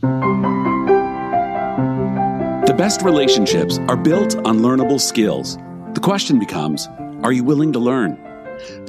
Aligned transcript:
The 0.00 1.64
best 2.76 3.02
relationships 3.02 3.78
are 3.88 3.96
built 3.96 4.36
on 4.46 4.60
learnable 4.60 5.00
skills. 5.00 5.56
The 5.94 6.00
question 6.00 6.38
becomes 6.38 6.88
are 7.22 7.32
you 7.32 7.42
willing 7.42 7.72
to 7.72 7.80
learn? 7.80 8.16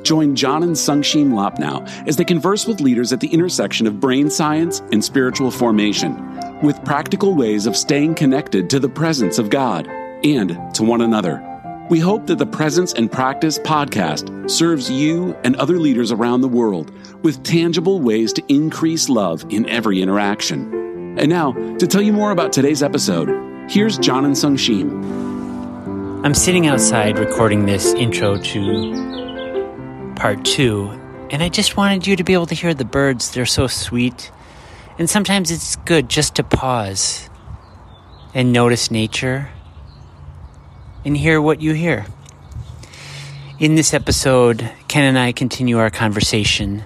Join 0.04 0.36
John 0.36 0.62
and 0.62 0.76
Sungshim 0.76 1.32
Loppnow 1.32 1.88
as 2.08 2.16
they 2.16 2.24
converse 2.24 2.68
with 2.68 2.80
leaders 2.80 3.12
at 3.12 3.22
the 3.22 3.28
intersection 3.28 3.88
of 3.88 4.00
brain 4.00 4.30
science 4.30 4.82
and 4.92 5.04
spiritual 5.04 5.50
formation, 5.50 6.62
with 6.62 6.84
practical 6.86 7.34
ways 7.34 7.66
of 7.66 7.76
staying 7.76 8.14
connected 8.16 8.70
to 8.70 8.80
the 8.80 8.90
presence 8.90 9.40
of 9.40 9.50
God 9.50 9.88
and 10.24 10.60
to 10.76 10.84
one 10.84 11.02
another. 11.02 11.44
We 11.90 12.00
hope 12.00 12.28
that 12.28 12.38
the 12.38 12.46
Presence 12.46 12.94
and 12.94 13.12
Practice 13.12 13.58
podcast 13.58 14.50
serves 14.50 14.92
you 14.92 15.36
and 15.44 15.56
other 15.56 15.80
leaders 15.80 16.12
around 16.12 16.42
the 16.42 16.48
world 16.48 16.92
with 17.24 17.42
tangible 17.42 18.00
ways 18.00 18.32
to 18.34 18.44
increase 18.48 19.10
love 19.10 19.44
in 19.50 19.68
every 19.68 20.04
interaction. 20.04 20.79
And 21.18 21.30
now, 21.30 21.54
to 21.78 21.88
tell 21.88 22.02
you 22.02 22.14
more 22.14 22.32
about 22.32 22.54
today's 22.54 22.84
episode, 22.84 23.30
here's 23.70 23.98
John 23.98 24.26
and 24.26 24.36
Sungshim. 24.36 24.90
I'm 26.24 26.34
sitting 26.34 26.68
outside 26.68 27.18
recording 27.18 27.66
this 27.66 27.94
intro 27.94 28.38
to 28.38 30.14
part 30.16 30.46
two, 30.46 30.88
and 31.30 31.42
I 31.42 31.50
just 31.50 31.76
wanted 31.78 32.06
you 32.08 32.16
to 32.16 32.24
be 32.24 32.34
able 32.34 32.46
to 32.46 32.56
hear 32.56 32.74
the 32.74 32.86
birds. 32.86 33.32
They're 33.32 33.46
so 33.46 33.68
sweet. 33.68 34.32
And 34.98 35.10
sometimes 35.10 35.52
it's 35.52 35.78
good 35.78 36.10
just 36.10 36.36
to 36.36 36.44
pause 36.44 37.30
and 38.34 38.54
notice 38.54 38.92
nature 38.92 39.50
and 41.04 41.18
hear 41.18 41.42
what 41.42 41.62
you 41.62 41.74
hear. 41.74 42.06
In 43.60 43.76
this 43.76 43.94
episode, 43.94 44.72
Ken 44.88 45.04
and 45.04 45.18
I 45.18 45.32
continue 45.32 45.80
our 45.80 45.90
conversation, 45.90 46.84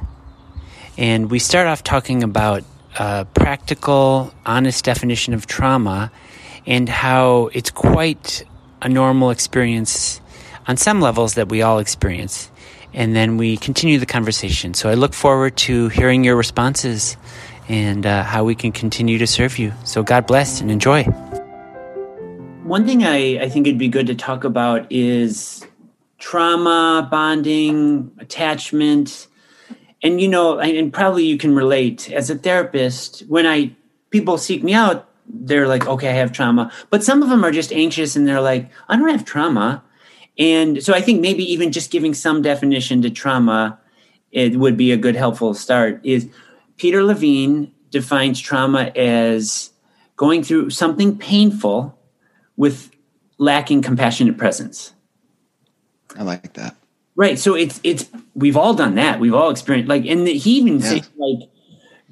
and 0.98 1.30
we 1.30 1.40
start 1.40 1.68
off 1.68 1.84
talking 1.84 2.24
about 2.24 2.64
a 3.00 3.26
practical, 3.34 4.34
honest 4.46 4.86
definition 4.86 5.34
of 5.34 5.48
trauma 5.48 6.12
and 6.66 6.88
how 6.88 7.50
it's 7.54 7.72
quite 7.72 8.46
a 8.82 8.90
normal 8.90 9.30
experience 9.30 10.22
on 10.68 10.78
some 10.78 11.02
levels 11.02 11.36
that 11.36 11.50
we 11.50 11.62
all 11.62 11.80
experience. 11.80 12.50
And 12.94 13.16
then 13.16 13.38
we 13.38 13.58
continue 13.58 13.98
the 13.98 14.06
conversation. 14.06 14.74
So 14.74 14.90
I 14.90 14.94
look 14.94 15.14
forward 15.14 15.58
to 15.58 15.90
hearing 15.90 16.24
your 16.24 16.36
responses 16.36 17.18
and 17.68 18.06
uh, 18.06 18.24
how 18.24 18.44
we 18.44 18.56
can 18.56 18.72
continue 18.72 19.18
to 19.18 19.28
serve 19.28 19.58
you. 19.58 19.74
So 19.84 20.04
God 20.04 20.28
bless 20.28 20.62
and 20.62 20.70
enjoy. 20.70 21.04
One 22.64 22.86
thing 22.86 23.04
I, 23.04 23.42
I 23.42 23.50
think 23.50 23.68
it'd 23.68 23.80
be 23.80 23.88
good 23.88 24.08
to 24.08 24.16
talk 24.16 24.44
about 24.44 24.90
is 24.92 25.66
trauma, 26.20 27.08
bonding, 27.10 28.12
attachment. 28.20 29.28
And 30.04 30.20
you 30.20 30.28
know, 30.28 30.60
and 30.60 30.94
probably 30.94 31.24
you 31.24 31.38
can 31.38 31.56
relate 31.56 32.12
as 32.12 32.30
a 32.30 32.36
therapist, 32.36 33.22
when 33.22 33.48
I 33.48 33.76
people 34.10 34.38
seek 34.38 34.64
me 34.64 34.74
out, 34.74 35.10
they're 35.26 35.68
like, 35.68 35.88
okay, 35.88 36.10
I 36.10 36.14
have 36.14 36.32
trauma. 36.34 36.72
But 36.90 37.04
some 37.04 37.24
of 37.24 37.30
them 37.30 37.44
are 37.44 37.52
just 37.52 37.72
anxious 37.72 38.16
and 38.16 38.28
they're 38.28 38.42
like, 38.42 38.70
I 38.90 38.98
don't 38.98 39.10
have 39.10 39.26
trauma. 39.26 39.84
And 40.38 40.84
so 40.84 40.94
I 40.94 41.02
think 41.02 41.22
maybe 41.22 41.44
even 41.52 41.72
just 41.72 41.90
giving 41.90 42.14
some 42.14 42.42
definition 42.42 43.02
to 43.04 43.10
trauma, 43.10 43.80
it 44.32 44.58
would 44.58 44.78
be 44.78 44.92
a 44.92 44.98
good 44.98 45.16
helpful 45.16 45.54
start. 45.54 46.02
Is 46.04 46.30
Peter 46.78 47.04
Levine 47.04 47.72
defines 47.90 48.40
trauma 48.40 48.92
as 48.96 49.72
going 50.16 50.44
through 50.44 50.70
something 50.72 51.18
painful 51.18 51.98
with 52.58 52.92
lacking 53.38 53.82
compassionate 53.82 54.38
presence. 54.38 54.94
I 56.18 56.24
like 56.24 56.54
that. 56.54 56.76
Right. 57.16 57.38
So 57.38 57.56
it's 57.56 57.80
it's 57.84 58.10
we've 58.34 58.58
all 58.58 58.74
done 58.74 58.96
that. 58.96 59.20
We've 59.20 59.34
all 59.34 59.52
experienced 59.52 59.90
like 59.90 60.06
and 60.06 60.28
he 60.28 60.58
even 60.58 60.80
yeah. 60.80 61.02
like 61.18 61.50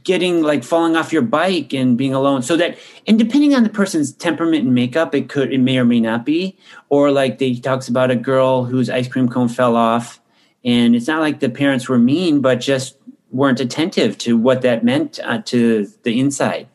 getting 0.04 0.42
like 0.42 0.64
falling 0.64 0.96
off 0.96 1.14
your 1.14 1.22
bike 1.22 1.74
and 1.74 1.98
being 1.98 2.14
alone. 2.14 2.42
So 2.44 2.56
that 2.58 2.78
and 3.08 3.18
depending 3.18 3.56
on 3.56 3.64
the 3.64 3.70
person's 3.70 4.12
temperament 4.12 4.66
and 4.66 4.74
makeup, 4.74 5.16
it 5.16 5.30
could 5.30 5.52
it 5.52 5.60
may 5.60 5.78
or 5.78 5.86
may 5.86 6.00
not 6.00 6.26
be. 6.26 6.58
Or 6.90 7.12
like 7.12 7.40
they, 7.40 7.54
he 7.54 7.60
talks 7.60 7.88
about 7.88 8.12
a 8.12 8.16
girl 8.16 8.64
whose 8.66 8.90
ice 8.90 9.08
cream 9.08 9.28
cone 9.28 9.50
fell 9.50 9.76
off, 9.76 10.22
and 10.64 10.96
it's 10.96 11.08
not 11.08 11.20
like 11.20 11.40
the 11.40 11.50
parents 11.50 11.90
were 11.90 12.00
mean, 12.00 12.42
but 12.42 12.56
just 12.56 12.98
weren't 13.32 13.60
attentive 13.60 14.18
to 14.20 14.38
what 14.38 14.62
that 14.62 14.84
meant 14.84 15.20
uh, 15.24 15.42
to 15.46 15.88
the 16.04 16.20
inside. 16.20 16.68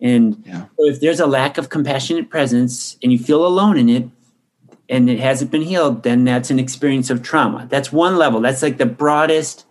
And 0.00 0.42
yeah. 0.46 0.66
so 0.76 0.86
if 0.86 1.00
there's 1.00 1.20
a 1.20 1.26
lack 1.26 1.58
of 1.58 1.70
compassionate 1.70 2.30
presence 2.30 2.96
and 3.02 3.10
you 3.12 3.18
feel 3.18 3.44
alone 3.44 3.76
in 3.76 3.88
it 3.88 4.08
and 4.88 5.10
it 5.10 5.20
hasn't 5.20 5.50
been 5.50 5.62
healed, 5.62 6.02
then 6.02 6.24
that's 6.24 6.50
an 6.50 6.58
experience 6.58 7.10
of 7.10 7.22
trauma. 7.22 7.66
That's 7.68 7.92
one 7.92 8.16
level. 8.16 8.40
That's 8.40 8.62
like 8.62 8.78
the 8.78 8.86
broadest, 8.86 9.66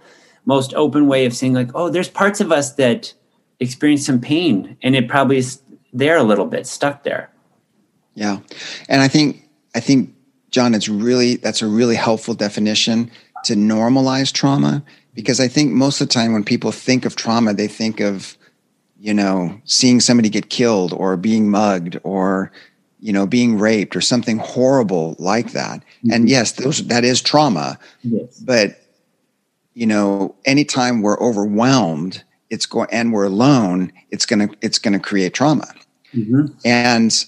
most 0.46 0.74
open 0.76 1.08
way 1.08 1.26
of 1.26 1.34
saying, 1.36 1.54
like, 1.54 1.72
oh, 1.74 1.90
there's 1.90 2.10
parts 2.10 2.40
of 2.40 2.52
us 2.52 2.74
that 2.74 3.14
experience 3.60 4.06
some 4.06 4.22
pain 4.22 4.78
and 4.84 4.96
it 4.96 5.08
probably 5.08 5.38
is 5.38 5.62
there 5.92 6.18
a 6.18 6.24
little 6.24 6.46
bit, 6.46 6.68
stuck 6.68 7.04
there. 7.04 7.32
Yeah. 8.14 8.40
And 8.88 9.02
I 9.02 9.08
think, 9.08 9.44
I 9.76 9.80
think, 9.80 10.14
John, 10.52 10.74
it's 10.74 10.88
really, 10.88 11.36
that's 11.36 11.62
a 11.62 11.68
really 11.68 11.96
helpful 11.96 12.34
definition 12.34 13.12
to 13.46 13.54
normalize 13.54 14.32
trauma 14.32 14.84
because 15.14 15.40
I 15.40 15.48
think 15.48 15.72
most 15.74 16.00
of 16.00 16.08
the 16.08 16.14
time 16.14 16.34
when 16.34 16.44
people 16.44 16.72
think 16.72 17.06
of 17.06 17.16
trauma, 17.16 17.54
they 17.54 17.68
think 17.68 18.00
of, 18.00 18.38
you 19.00 19.14
know, 19.14 19.60
seeing 19.66 20.00
somebody 20.00 20.30
get 20.30 20.50
killed 20.50 20.94
or 20.94 21.18
being 21.18 21.50
mugged 21.50 22.00
or, 22.04 22.52
you 23.00 23.14
know, 23.14 23.28
being 23.28 23.58
raped 23.60 23.96
or 23.96 24.02
something 24.02 24.40
horrible 24.40 25.16
like 25.20 25.52
that. 25.52 25.80
Mm-hmm. 25.80 26.12
And 26.12 26.30
yes, 26.30 26.54
those, 26.54 26.86
that 26.88 27.04
is 27.04 27.22
trauma. 27.22 27.78
Yes. 28.02 28.40
But, 28.40 28.82
you 29.74 29.86
know, 29.86 30.36
anytime 30.46 31.02
we're 31.02 31.20
overwhelmed, 31.20 32.24
it's 32.50 32.66
going, 32.66 32.88
and 32.92 33.14
we're 33.14 33.26
alone, 33.26 33.92
it's 34.10 34.26
going 34.26 34.48
to, 34.48 34.56
it's 34.62 34.80
going 34.80 34.94
to 34.94 35.00
create 35.00 35.34
trauma. 35.34 35.68
Mm-hmm. 36.14 36.48
And 36.66 37.26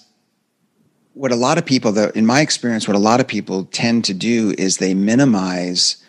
what 1.14 1.32
a 1.32 1.36
lot 1.36 1.58
of 1.58 1.66
people, 1.66 1.92
though, 1.92 2.12
in 2.16 2.26
my 2.26 2.42
experience, 2.42 2.88
what 2.88 2.96
a 2.96 3.00
lot 3.00 3.20
of 3.20 3.28
people 3.28 3.66
tend 3.66 4.06
to 4.06 4.14
do 4.14 4.54
is 4.58 4.78
they 4.78 4.94
minimize 4.94 6.04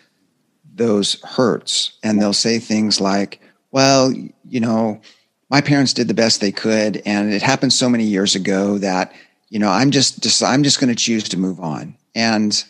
those 0.73 1.21
hurts 1.23 1.99
and 2.01 2.19
they'll 2.19 2.33
say 2.33 2.57
things 2.57 3.01
like, 3.01 3.41
well, 3.71 4.11
you 4.49 4.59
know, 4.59 5.01
my 5.49 5.61
parents 5.61 5.93
did 5.93 6.07
the 6.07 6.13
best 6.13 6.39
they 6.39 6.51
could 6.51 7.01
and 7.05 7.31
it 7.31 7.41
happened 7.41 7.73
so 7.73 7.89
many 7.89 8.05
years 8.05 8.35
ago 8.35 8.77
that 8.77 9.13
you 9.51 9.59
know 9.59 9.69
i'm 9.69 9.91
just, 9.91 10.23
just 10.23 10.41
i'm 10.41 10.63
just 10.63 10.79
going 10.79 10.89
to 10.89 10.95
choose 10.95 11.29
to 11.29 11.37
move 11.37 11.59
on. 11.59 11.95
And 12.15 12.63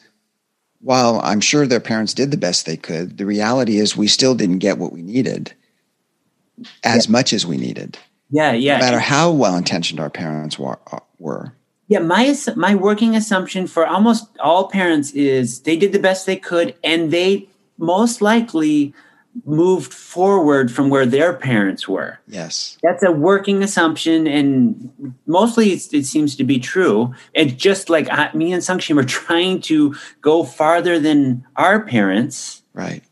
while 0.82 1.22
i'm 1.24 1.40
sure 1.40 1.66
their 1.66 1.80
parents 1.80 2.14
did 2.14 2.32
the 2.32 2.38
best 2.38 2.66
they 2.66 2.76
could 2.76 3.18
the 3.18 3.26
reality 3.26 3.78
is 3.78 3.96
we 3.96 4.08
still 4.08 4.36
didn't 4.36 4.60
get 4.60 4.78
what 4.78 4.92
we 4.92 5.02
needed 5.02 5.54
as 6.84 7.06
yeah. 7.06 7.12
much 7.12 7.32
as 7.32 7.46
we 7.46 7.56
needed. 7.58 7.98
Yeah 8.30 8.52
yeah. 8.52 8.78
No 8.78 8.86
matter 8.86 9.00
how 9.00 9.32
well 9.32 9.56
intentioned 9.56 10.00
our 10.00 10.10
parents 10.10 10.60
were, 10.60 10.80
uh, 10.92 11.00
were. 11.20 11.54
Yeah 11.88 12.00
my 12.00 12.36
my 12.56 12.76
working 12.76 13.16
assumption 13.16 13.68
for 13.68 13.86
almost 13.86 14.28
all 14.40 14.68
parents 14.68 15.12
is 15.12 15.62
they 15.62 15.78
did 15.78 15.92
the 15.92 16.00
best 16.00 16.26
they 16.26 16.36
could 16.36 16.76
and 16.84 17.12
they 17.12 17.48
most 17.78 18.22
likely 18.22 18.94
moved 19.46 19.94
forward 19.94 20.72
from 20.72 20.90
where 20.90 21.06
their 21.06 21.34
parents 21.34 21.88
were. 21.88 22.20
Yes. 22.28 22.78
That's 22.84 23.04
a 23.04 23.12
working 23.12 23.64
assumption, 23.64 24.28
and 24.28 25.16
mostly 25.26 25.72
it 25.72 26.06
seems 26.06 26.36
to 26.36 26.44
be 26.44 26.60
true. 26.60 27.14
And 27.34 27.58
just 27.58 27.90
like 27.90 28.10
I, 28.10 28.32
me 28.34 28.52
and 28.54 28.62
Sungshim 28.62 29.00
are 29.00 29.06
trying 29.06 29.62
to 29.62 29.96
go 30.22 30.44
farther 30.44 31.00
than 31.00 31.46
our 31.56 31.84
parents. 31.86 32.64
Right. 32.74 33.04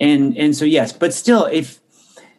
And 0.00 0.36
and 0.36 0.56
so 0.56 0.64
yes, 0.64 0.92
but 0.92 1.14
still, 1.14 1.46
if 1.46 1.80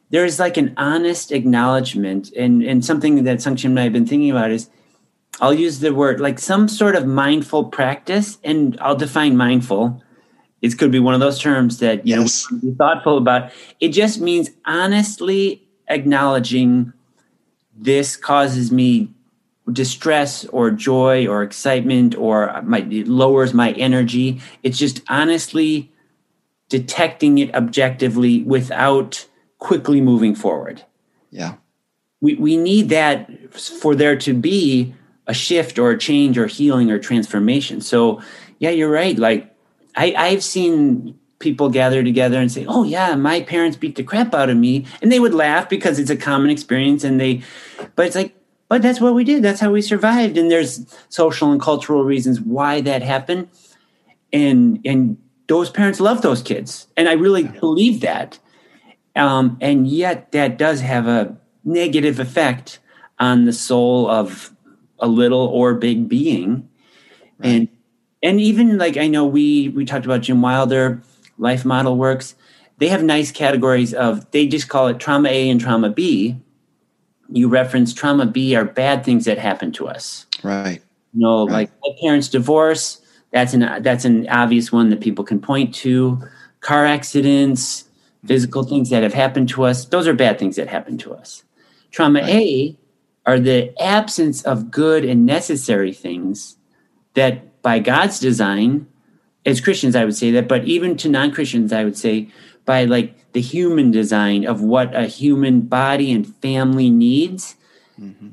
there's 0.10 0.38
like 0.38 0.58
an 0.58 0.74
honest 0.78 1.32
acknowledgement, 1.32 2.32
and 2.34 2.62
and 2.62 2.84
something 2.84 3.24
that 3.24 3.38
Sungshim 3.38 3.66
and 3.66 3.80
I 3.80 3.84
have 3.84 3.94
been 3.94 4.06
thinking 4.06 4.32
about 4.32 4.52
is, 4.52 4.70
I'll 5.40 5.54
use 5.54 5.80
the 5.80 5.94
word 5.94 6.20
like 6.20 6.40
some 6.40 6.68
sort 6.68 6.96
of 6.96 7.08
mindful 7.08 7.66
practice, 7.66 8.38
and 8.44 8.78
I'll 8.82 8.98
define 8.98 9.38
mindful 9.38 10.04
it 10.64 10.78
could 10.78 10.92
be 10.92 11.00
one 11.00 11.14
of 11.14 11.20
those 11.20 11.40
terms 11.40 11.80
that 11.80 12.08
you 12.08 12.16
yes. 12.16 12.50
know 12.50 12.60
be 12.60 12.72
thoughtful 12.72 13.18
about. 13.18 13.52
It 13.82 13.90
just 13.90 14.22
means 14.22 14.50
honestly 14.66 15.62
acknowledging 15.90 16.94
this 17.76 18.16
causes 18.16 18.72
me 18.72 19.10
distress 19.72 20.46
or 20.46 20.72
joy 20.72 21.28
or 21.28 21.44
excitement 21.44 22.16
or 22.16 22.62
my, 22.64 22.80
it 22.80 23.08
lowers 23.10 23.54
my 23.54 23.72
energy. 23.74 24.42
It's 24.64 24.78
just 24.78 25.02
honestly 25.10 25.92
detecting 26.70 27.38
it 27.40 27.54
objectively 27.54 28.44
without 28.44 29.28
quickly 29.60 30.00
moving 30.00 30.34
forward. 30.34 30.84
Yeah. 31.30 31.56
We, 32.22 32.36
we 32.36 32.56
need 32.56 32.88
that 32.90 33.54
for 33.54 33.96
there 33.96 34.16
to 34.18 34.34
be 34.34 34.96
a 35.28 35.34
shift 35.34 35.78
or 35.78 35.92
a 35.92 35.98
change 35.98 36.38
or 36.38 36.48
healing 36.48 36.90
or 36.90 37.00
transformation. 37.00 37.82
So, 37.82 38.22
yeah, 38.60 38.70
you're 38.70 38.92
right. 38.92 39.18
Like, 39.18 39.53
I, 39.96 40.14
I've 40.18 40.44
seen 40.44 41.20
people 41.40 41.70
gather 41.70 42.04
together 42.04 42.40
and 42.40 42.52
say, 42.52 42.66
"Oh 42.68 42.84
yeah, 42.84 43.16
my 43.16 43.42
parents 43.42 43.78
beat 43.78 43.96
the 43.96 44.04
crap 44.04 44.34
out 44.34 44.50
of 44.50 44.58
me," 44.58 44.86
and 45.02 45.12
they 45.12 45.20
would 45.20 45.34
laugh 45.34 45.70
because 45.70 46.00
it's 46.00 46.10
a 46.10 46.16
common 46.16 46.50
experience, 46.50 47.04
and 47.04 47.20
they, 47.20 47.44
but 47.96 48.08
it's 48.08 48.16
like, 48.16 48.36
but 48.70 48.82
that's 48.82 49.02
what 49.02 49.14
we 49.14 49.24
did. 49.24 49.44
That's 49.44 49.60
how 49.60 49.72
we 49.72 49.82
survived, 49.82 50.38
and 50.38 50.50
there's 50.50 50.86
social 51.10 51.52
and 51.52 51.62
cultural 51.62 52.04
reasons 52.04 52.42
why 52.42 52.82
that 52.82 53.04
happened, 53.04 53.50
and 54.32 54.80
and 54.86 55.18
those 55.48 55.70
parents 55.70 56.00
love 56.00 56.22
those 56.22 56.42
kids, 56.42 56.88
and 56.98 57.08
I 57.08 57.14
really 57.14 57.44
believe 57.44 58.02
that, 58.02 58.40
um, 59.16 59.58
and 59.62 59.88
yet 59.88 60.32
that 60.32 60.58
does 60.58 60.82
have 60.82 61.08
a 61.08 61.38
negative 61.64 62.20
effect 62.20 62.80
on 63.20 63.46
the 63.46 63.54
soul 63.54 64.10
of 64.10 64.56
a 65.00 65.08
little 65.08 65.48
or 65.48 65.74
big 65.74 66.10
being. 66.10 66.70
Right. 67.38 67.50
And 67.50 67.68
and 68.24 68.40
even 68.40 68.78
like 68.78 68.98
I 68.98 69.08
know 69.08 69.26
we 69.26 69.70
we 69.70 69.86
talked 69.86 70.06
about 70.06 70.22
Jim 70.22 70.42
Wilder, 70.42 71.02
Life 71.38 71.66
Model 71.66 71.98
Works. 71.98 72.36
They 72.78 72.88
have 72.88 73.04
nice 73.04 73.32
categories 73.32 73.94
of 73.94 74.30
they 74.32 74.48
just 74.48 74.70
call 74.70 74.88
it 74.88 75.00
trauma 75.00 75.30
A 75.30 75.50
and 75.50 75.62
trauma 75.62 75.90
B. 75.90 76.38
You 77.30 77.50
reference 77.50 77.94
trauma 77.94 78.26
B 78.26 78.56
are 78.56 78.66
bad 78.66 79.04
things 79.04 79.26
that 79.26 79.38
happen 79.38 79.72
to 79.74 79.88
us. 79.88 80.26
Right. 80.42 80.82
You 81.14 81.22
know, 81.22 81.46
right. 81.48 81.70
like 81.84 82.00
parents 82.02 82.30
divorce, 82.30 83.02
that's 83.32 83.54
an 83.54 83.84
that's 83.84 84.06
an 84.06 84.28
obvious 84.30 84.72
one 84.72 84.90
that 84.90 85.02
people 85.02 85.24
can 85.24 85.40
point 85.40 85.76
to. 85.76 86.20
Car 86.62 86.86
accidents, 86.86 87.84
physical 88.26 88.64
things 88.64 88.90
that 88.90 89.04
have 89.04 89.14
happened 89.14 89.50
to 89.50 89.64
us, 89.64 89.86
those 89.86 90.08
are 90.08 90.14
bad 90.14 90.40
things 90.40 90.56
that 90.56 90.70
happen 90.70 90.98
to 91.00 91.14
us. 91.14 91.44
Trauma 91.92 92.22
right. 92.22 92.30
A 92.30 92.78
are 93.26 93.40
the 93.40 93.74
absence 93.82 94.44
of 94.44 94.72
good 94.72 95.04
and 95.04 95.26
necessary 95.26 95.94
things 95.94 96.58
that 97.14 97.53
by 97.64 97.80
God's 97.80 98.20
design, 98.20 98.86
as 99.46 99.60
Christians, 99.60 99.96
I 99.96 100.06
would 100.06 100.16
say 100.16 100.30
that, 100.32 100.48
but 100.48 100.64
even 100.66 100.96
to 100.98 101.10
non 101.10 101.32
Christians, 101.32 101.74
I 101.74 101.84
would 101.84 101.98
say 101.98 102.30
by 102.66 102.86
like 102.86 103.32
the 103.34 103.42
human 103.42 103.92
design 103.92 104.46
of 104.46 104.62
what 104.62 104.96
a 104.96 105.08
human 105.08 105.62
body 105.62 106.12
and 106.12 106.36
family 106.38 106.90
needs. 106.90 107.56
Mm-hmm. 108.00 108.30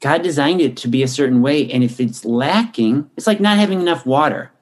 God 0.00 0.22
designed 0.22 0.60
it 0.60 0.76
to 0.78 0.88
be 0.88 1.02
a 1.02 1.08
certain 1.08 1.42
way. 1.42 1.70
And 1.70 1.82
if 1.82 1.98
it's 1.98 2.24
lacking, 2.24 3.10
it's 3.16 3.26
like 3.26 3.40
not 3.40 3.58
having 3.58 3.80
enough 3.80 4.04
water. 4.06 4.52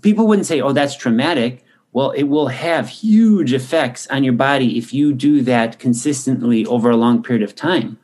People 0.00 0.26
wouldn't 0.26 0.46
say, 0.46 0.60
oh, 0.60 0.72
that's 0.72 0.96
traumatic. 0.96 1.64
Well, 1.92 2.10
it 2.12 2.24
will 2.24 2.48
have 2.48 2.88
huge 2.88 3.52
effects 3.52 4.06
on 4.08 4.22
your 4.22 4.34
body 4.34 4.78
if 4.78 4.92
you 4.94 5.12
do 5.12 5.42
that 5.42 5.78
consistently 5.78 6.64
over 6.66 6.90
a 6.90 6.96
long 6.96 7.22
period 7.22 7.42
of 7.42 7.56
time. 7.56 7.98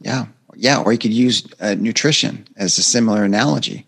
Yeah. 0.00 0.26
Yeah. 0.54 0.82
Or 0.82 0.92
you 0.92 0.98
could 0.98 1.12
use 1.12 1.46
uh, 1.58 1.74
nutrition 1.74 2.46
as 2.56 2.78
a 2.78 2.82
similar 2.82 3.24
analogy. 3.24 3.86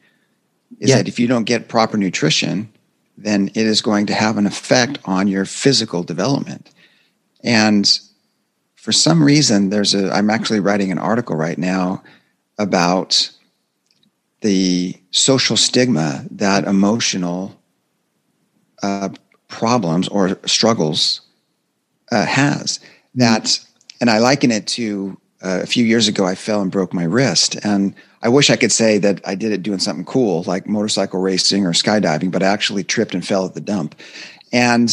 Is 0.83 0.89
yeah. 0.89 0.97
that 0.97 1.07
if 1.07 1.21
you 1.21 1.29
don't 1.29 1.45
get 1.45 1.69
proper 1.69 1.97
nutrition, 1.97 2.69
then 3.17 3.49
it 3.55 3.67
is 3.67 3.83
going 3.83 4.07
to 4.07 4.15
have 4.15 4.37
an 4.37 4.49
effect 4.49 4.99
on 5.05 5.29
your 5.29 5.45
physical 5.45 6.03
development. 6.03 6.71
And 7.45 7.87
for 8.75 8.91
some 8.91 9.23
reason, 9.23 9.71
there's 9.71 9.95
a, 9.95 10.11
I'm 10.11 10.29
actually 10.29 10.59
writing 10.59 10.91
an 10.91 10.99
article 10.99 11.37
right 11.37 11.57
now 11.57 12.03
about 12.59 13.31
the 14.41 15.01
social 15.13 15.57
stigma 15.57 16.25
that 16.33 16.65
emotional 16.65 17.57
uh, 18.83 19.11
problems 19.47 20.09
or 20.09 20.37
struggles 20.47 21.21
uh, 22.11 22.27
has. 22.27 22.81
That, 23.15 23.57
and 24.01 24.11
I 24.11 24.19
liken 24.19 24.51
it 24.51 24.67
to 24.79 25.17
uh, 25.45 25.61
a 25.63 25.67
few 25.67 25.85
years 25.85 26.09
ago, 26.09 26.27
I 26.27 26.35
fell 26.35 26.61
and 26.61 26.73
broke 26.73 26.93
my 26.93 27.05
wrist. 27.05 27.57
And 27.65 27.95
I 28.23 28.29
wish 28.29 28.51
I 28.51 28.57
could 28.57 28.73
say 28.73 28.99
that 28.99 29.21
I 29.27 29.35
did 29.35 29.53
it 29.53 29.63
doing 29.63 29.81
something 29.81 30.05
cool 30.05 30.43
like 30.45 30.67
motorcycle 30.67 31.21
racing 31.21 31.67
or 31.67 31.73
skydiving, 31.73 32.31
but 32.31 32.43
I 32.43 32.47
actually 32.47 32.85
tripped 32.85 33.15
and 33.15 33.27
fell 33.27 33.47
at 33.47 33.55
the 33.55 33.61
dump. 33.61 33.95
And 34.53 34.93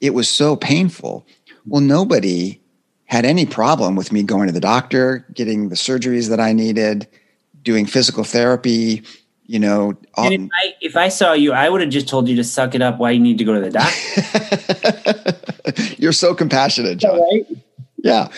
it 0.00 0.10
was 0.10 0.28
so 0.28 0.56
painful. 0.56 1.26
Well, 1.66 1.80
nobody 1.80 2.60
had 3.04 3.24
any 3.24 3.46
problem 3.46 3.96
with 3.96 4.12
me 4.12 4.22
going 4.22 4.48
to 4.48 4.52
the 4.52 4.60
doctor, 4.60 5.26
getting 5.32 5.68
the 5.68 5.76
surgeries 5.76 6.28
that 6.30 6.40
I 6.40 6.52
needed, 6.52 7.06
doing 7.62 7.86
physical 7.86 8.24
therapy, 8.24 9.02
you 9.46 9.58
know. 9.58 9.94
All, 10.14 10.30
if, 10.30 10.40
I, 10.40 10.74
if 10.80 10.96
I 10.96 11.08
saw 11.08 11.32
you, 11.32 11.52
I 11.52 11.68
would 11.68 11.80
have 11.80 11.90
just 11.90 12.08
told 12.08 12.28
you 12.28 12.36
to 12.36 12.44
suck 12.44 12.74
it 12.74 12.82
up. 12.82 12.98
Why 12.98 13.12
you 13.12 13.20
need 13.20 13.38
to 13.38 13.44
go 13.44 13.54
to 13.54 13.60
the 13.60 13.70
doctor? 13.70 15.36
You're 15.98 16.12
so 16.12 16.34
compassionate, 16.34 16.98
John. 16.98 17.20
Right? 17.20 17.46
Yeah. 17.98 18.28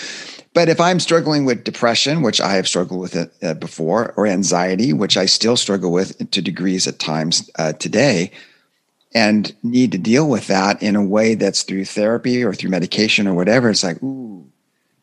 But 0.52 0.69
if 0.69 0.81
I'm 0.81 0.99
struggling 0.99 1.44
with 1.44 1.64
depression, 1.64 2.23
which 2.23 2.41
I 2.41 2.55
have 2.55 2.67
struggled 2.67 3.00
with 3.00 3.14
it 3.14 3.32
uh, 3.43 3.55
before, 3.55 4.12
or 4.17 4.26
anxiety, 4.26 4.93
which 4.93 5.17
I 5.17 5.26
still 5.26 5.56
struggle 5.56 5.93
with 5.93 6.31
to 6.31 6.43
degrees 6.43 6.88
at 6.88 6.99
times 6.99 7.49
uh, 7.56 7.75
today, 7.75 8.32
and 9.14 9.55
need 9.62 9.93
to 9.93 9.99
deal 9.99 10.29
with 10.29 10.49
that 10.49 10.82
in 10.82 10.97
a 10.97 11.05
way 11.05 11.35
that's 11.35 11.62
through 11.62 11.85
therapy 11.85 12.43
or 12.43 12.52
through 12.52 12.70
medication 12.70 13.29
or 13.29 13.35
whatever, 13.35 13.70
it's 13.70 13.85
like, 13.85 14.02
ooh, 14.02 14.50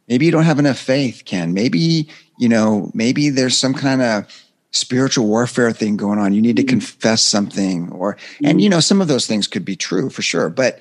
maybe 0.07 0.25
you 0.25 0.31
don't 0.31 0.43
have 0.43 0.59
enough 0.59 0.77
faith 0.77 1.23
ken 1.25 1.53
maybe 1.53 2.07
you 2.37 2.49
know 2.49 2.91
maybe 2.93 3.29
there's 3.29 3.57
some 3.57 3.73
kind 3.73 4.01
of 4.01 4.25
spiritual 4.71 5.25
warfare 5.27 5.71
thing 5.71 5.97
going 5.97 6.19
on 6.19 6.33
you 6.33 6.41
need 6.41 6.55
to 6.55 6.61
mm-hmm. 6.61 6.69
confess 6.69 7.21
something 7.21 7.91
or 7.91 8.17
and 8.39 8.47
mm-hmm. 8.47 8.59
you 8.59 8.69
know 8.69 8.79
some 8.79 9.01
of 9.01 9.07
those 9.07 9.27
things 9.27 9.47
could 9.47 9.65
be 9.65 9.75
true 9.75 10.09
for 10.09 10.21
sure 10.21 10.49
but 10.49 10.79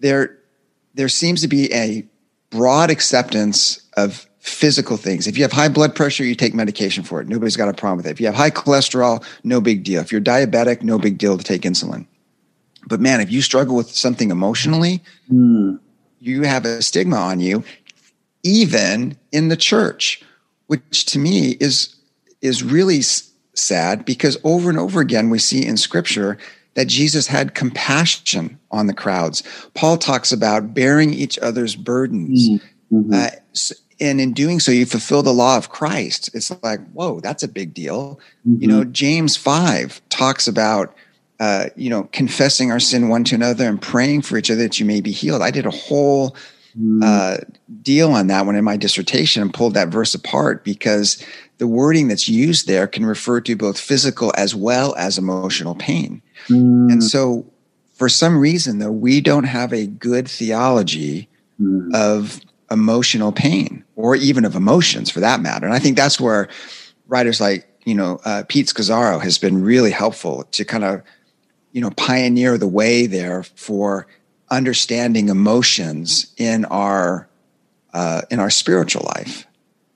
there 0.00 0.38
there 0.94 1.08
seems 1.08 1.40
to 1.40 1.48
be 1.48 1.72
a 1.72 2.04
broad 2.50 2.90
acceptance 2.90 3.80
of 3.96 4.26
physical 4.38 4.96
things. 4.96 5.26
If 5.26 5.36
you 5.36 5.42
have 5.42 5.52
high 5.52 5.68
blood 5.68 5.94
pressure 5.94 6.24
you 6.24 6.36
take 6.36 6.54
medication 6.54 7.02
for 7.02 7.20
it. 7.20 7.28
Nobody's 7.28 7.56
got 7.56 7.68
a 7.68 7.74
problem 7.74 7.96
with 7.96 8.06
it. 8.06 8.10
If 8.10 8.20
you 8.20 8.26
have 8.26 8.36
high 8.36 8.50
cholesterol 8.50 9.24
no 9.42 9.60
big 9.60 9.82
deal. 9.82 10.00
If 10.00 10.12
you're 10.12 10.20
diabetic 10.20 10.82
no 10.82 10.98
big 10.98 11.18
deal 11.18 11.36
to 11.36 11.44
take 11.44 11.62
insulin. 11.62 12.06
But 12.86 13.00
man 13.00 13.20
if 13.20 13.30
you 13.30 13.42
struggle 13.42 13.74
with 13.74 13.90
something 13.90 14.30
emotionally 14.30 15.02
mm. 15.30 15.80
you 16.20 16.42
have 16.42 16.64
a 16.64 16.80
stigma 16.80 17.16
on 17.16 17.40
you 17.40 17.64
even 18.46 19.18
in 19.32 19.48
the 19.48 19.56
church, 19.56 20.22
which 20.68 21.04
to 21.06 21.18
me 21.18 21.56
is 21.60 21.96
is 22.40 22.62
really 22.62 23.00
sad 23.54 24.04
because 24.04 24.38
over 24.44 24.70
and 24.70 24.78
over 24.78 25.00
again 25.00 25.30
we 25.30 25.38
see 25.38 25.66
in 25.66 25.76
scripture 25.76 26.38
that 26.76 26.86
Jesus 26.86 27.26
had 27.26 27.54
compassion 27.54 28.58
on 28.70 28.86
the 28.86 28.94
crowds. 28.94 29.42
Paul 29.74 29.96
talks 29.96 30.30
about 30.30 30.74
bearing 30.74 31.12
each 31.12 31.38
other's 31.40 31.74
burdens. 31.74 32.48
Mm-hmm. 32.92 33.12
Uh, 33.12 33.30
and 33.98 34.20
in 34.20 34.34
doing 34.34 34.60
so, 34.60 34.70
you 34.70 34.84
fulfill 34.86 35.22
the 35.22 35.32
law 35.32 35.56
of 35.56 35.70
Christ. 35.70 36.30
It's 36.34 36.52
like, 36.62 36.86
whoa, 36.92 37.20
that's 37.20 37.42
a 37.42 37.48
big 37.48 37.74
deal. 37.74 38.20
Mm-hmm. 38.46 38.62
You 38.62 38.68
know, 38.68 38.84
James 38.84 39.36
5 39.36 40.02
talks 40.10 40.46
about, 40.46 40.94
uh, 41.40 41.66
you 41.76 41.88
know, 41.88 42.04
confessing 42.12 42.70
our 42.70 42.80
sin 42.80 43.08
one 43.08 43.24
to 43.24 43.34
another 43.34 43.66
and 43.66 43.80
praying 43.80 44.22
for 44.22 44.36
each 44.36 44.50
other 44.50 44.62
that 44.62 44.78
you 44.78 44.84
may 44.84 45.00
be 45.00 45.12
healed. 45.12 45.42
I 45.42 45.50
did 45.50 45.66
a 45.66 45.70
whole 45.70 46.36
Mm. 46.78 47.02
uh, 47.02 47.38
deal 47.80 48.12
on 48.12 48.26
that 48.26 48.44
one 48.44 48.54
in 48.54 48.62
my 48.62 48.76
dissertation 48.76 49.40
and 49.40 49.54
pulled 49.54 49.72
that 49.72 49.88
verse 49.88 50.14
apart 50.14 50.62
because 50.62 51.24
the 51.56 51.66
wording 51.66 52.08
that's 52.08 52.28
used 52.28 52.66
there 52.66 52.86
can 52.86 53.06
refer 53.06 53.40
to 53.40 53.56
both 53.56 53.80
physical 53.80 54.30
as 54.36 54.54
well 54.54 54.94
as 54.96 55.16
emotional 55.16 55.74
pain. 55.74 56.20
Mm. 56.48 56.92
And 56.92 57.04
so, 57.04 57.46
for 57.94 58.08
some 58.08 58.38
reason, 58.38 58.78
though, 58.78 58.92
we 58.92 59.20
don't 59.20 59.44
have 59.44 59.72
a 59.72 59.86
good 59.86 60.28
theology 60.28 61.28
mm. 61.60 61.94
of 61.94 62.40
emotional 62.70 63.32
pain 63.32 63.84
or 63.94 64.16
even 64.16 64.44
of 64.44 64.54
emotions 64.54 65.10
for 65.10 65.20
that 65.20 65.40
matter. 65.40 65.66
And 65.66 65.74
I 65.74 65.78
think 65.78 65.96
that's 65.96 66.20
where 66.20 66.48
writers 67.06 67.40
like, 67.40 67.66
you 67.84 67.94
know, 67.94 68.20
uh, 68.24 68.42
Pete 68.48 68.66
Scazzero 68.66 69.22
has 69.22 69.38
been 69.38 69.62
really 69.62 69.90
helpful 69.90 70.44
to 70.52 70.64
kind 70.64 70.84
of, 70.84 71.02
you 71.72 71.80
know, 71.80 71.90
pioneer 71.90 72.58
the 72.58 72.68
way 72.68 73.06
there 73.06 73.42
for 73.42 74.06
understanding 74.50 75.28
emotions 75.28 76.32
in 76.36 76.64
our 76.66 77.28
uh, 77.92 78.22
in 78.30 78.40
our 78.40 78.50
spiritual 78.50 79.04
life. 79.16 79.46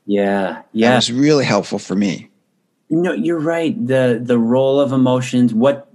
Yeah, 0.07 0.63
yeah, 0.73 0.91
that 0.91 0.97
was 0.97 1.13
really 1.13 1.45
helpful 1.45 1.79
for 1.79 1.95
me. 1.95 2.31
No, 2.89 3.13
you're 3.13 3.39
right. 3.39 3.75
the 3.87 4.21
The 4.23 4.39
role 4.39 4.81
of 4.81 4.93
emotions. 4.93 5.55
What? 5.55 5.89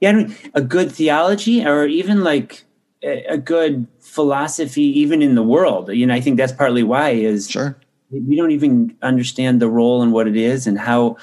Yeah, 0.00 0.28
a 0.54 0.60
good 0.62 0.92
theology, 0.92 1.64
or 1.64 1.86
even 1.86 2.22
like 2.22 2.64
a, 3.02 3.38
good 3.38 3.86
philosophy, 4.00 4.82
even 5.00 5.22
in 5.22 5.34
the 5.34 5.42
world. 5.42 5.90
You 5.92 6.06
know, 6.06 6.14
I 6.14 6.20
think 6.20 6.36
that's 6.36 6.52
partly 6.52 6.82
why 6.82 7.10
is 7.10 7.50
sure 7.50 7.78
we 8.10 8.36
don't 8.36 8.50
even 8.50 8.96
understand 9.02 9.60
the 9.60 9.68
role 9.68 10.02
and 10.02 10.12
what 10.12 10.28
it 10.28 10.36
is 10.36 10.66
and 10.66 10.78
how 10.78 11.16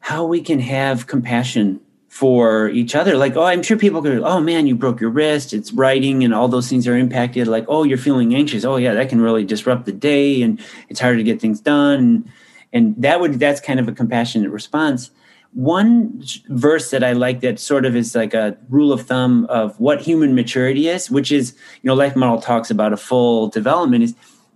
how 0.00 0.24
we 0.24 0.40
can 0.40 0.60
have 0.60 1.06
compassion 1.06 1.80
for 2.08 2.68
each 2.70 2.96
other. 2.96 3.16
Like, 3.16 3.36
oh, 3.36 3.44
I'm 3.44 3.62
sure 3.62 3.76
people 3.76 4.00
go, 4.00 4.24
oh 4.24 4.40
man, 4.40 4.66
you 4.66 4.74
broke 4.74 5.00
your 5.00 5.10
wrist. 5.10 5.52
It's 5.52 5.72
writing 5.72 6.24
and 6.24 6.34
all 6.34 6.48
those 6.48 6.68
things 6.68 6.88
are 6.88 6.96
impacted. 6.96 7.46
Like, 7.46 7.66
oh, 7.68 7.84
you're 7.84 7.98
feeling 7.98 8.34
anxious. 8.34 8.64
Oh 8.64 8.76
yeah, 8.76 8.94
that 8.94 9.08
can 9.08 9.20
really 9.20 9.44
disrupt 9.44 9.84
the 9.84 9.92
day 9.92 10.42
and 10.42 10.60
it's 10.88 11.00
harder 11.00 11.18
to 11.18 11.22
get 11.22 11.40
things 11.40 11.60
done. 11.60 12.30
And 12.72 12.94
that 12.98 13.20
would 13.20 13.34
that's 13.34 13.60
kind 13.60 13.78
of 13.78 13.88
a 13.88 13.92
compassionate 13.92 14.50
response. 14.50 15.10
One 15.52 16.22
verse 16.48 16.90
that 16.90 17.02
I 17.02 17.12
like 17.12 17.40
that 17.40 17.58
sort 17.58 17.84
of 17.84 17.96
is 17.96 18.14
like 18.14 18.34
a 18.34 18.56
rule 18.68 18.92
of 18.92 19.02
thumb 19.02 19.46
of 19.46 19.78
what 19.80 20.00
human 20.00 20.34
maturity 20.34 20.88
is, 20.88 21.10
which 21.10 21.32
is, 21.32 21.54
you 21.82 21.88
know, 21.88 21.94
Life 21.94 22.14
Model 22.14 22.40
talks 22.40 22.70
about 22.70 22.92
a 22.92 22.96
full 22.96 23.48
development 23.48 24.04
is, 24.04 24.14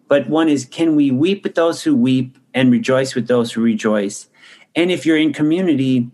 but 0.08 0.28
one 0.28 0.48
is, 0.48 0.64
can 0.64 0.94
we 0.94 1.10
weep 1.10 1.42
with 1.42 1.56
those 1.56 1.82
who 1.82 1.96
weep 1.96 2.38
and 2.52 2.70
rejoice 2.70 3.14
with 3.14 3.26
those 3.26 3.52
who 3.52 3.60
rejoice? 3.60 4.28
And 4.76 4.90
if 4.90 5.04
you're 5.04 5.16
in 5.16 5.32
community, 5.32 6.10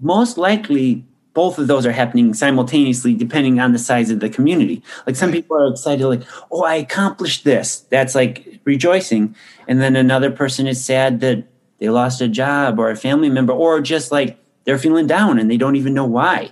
most 0.00 0.38
likely 0.38 1.04
both 1.34 1.58
of 1.58 1.66
those 1.66 1.84
are 1.84 1.92
happening 1.92 2.32
simultaneously 2.32 3.12
depending 3.12 3.58
on 3.60 3.72
the 3.72 3.78
size 3.78 4.10
of 4.10 4.20
the 4.20 4.30
community. 4.30 4.82
Like 5.06 5.16
some 5.16 5.32
people 5.32 5.56
are 5.56 5.70
excited 5.70 6.06
like 6.06 6.22
oh 6.50 6.62
i 6.62 6.76
accomplished 6.76 7.44
this. 7.44 7.80
That's 7.90 8.14
like 8.14 8.60
rejoicing. 8.64 9.34
And 9.68 9.80
then 9.80 9.96
another 9.96 10.30
person 10.30 10.66
is 10.66 10.82
sad 10.82 11.20
that 11.20 11.44
they 11.78 11.88
lost 11.88 12.20
a 12.20 12.28
job 12.28 12.78
or 12.78 12.90
a 12.90 12.96
family 12.96 13.28
member 13.28 13.52
or 13.52 13.80
just 13.80 14.12
like 14.12 14.38
they're 14.64 14.78
feeling 14.78 15.06
down 15.06 15.38
and 15.38 15.50
they 15.50 15.56
don't 15.56 15.76
even 15.76 15.94
know 15.94 16.04
why 16.04 16.50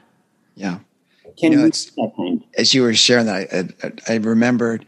yeah 0.55 0.79
can 1.39 1.53
you 1.53 1.59
know, 1.59 2.41
as 2.59 2.75
you 2.75 2.83
were 2.83 2.95
sharing 2.95 3.27
that 3.27 3.75
I, 3.83 3.87
I, 3.87 4.15
I 4.15 4.17
remembered 4.17 4.85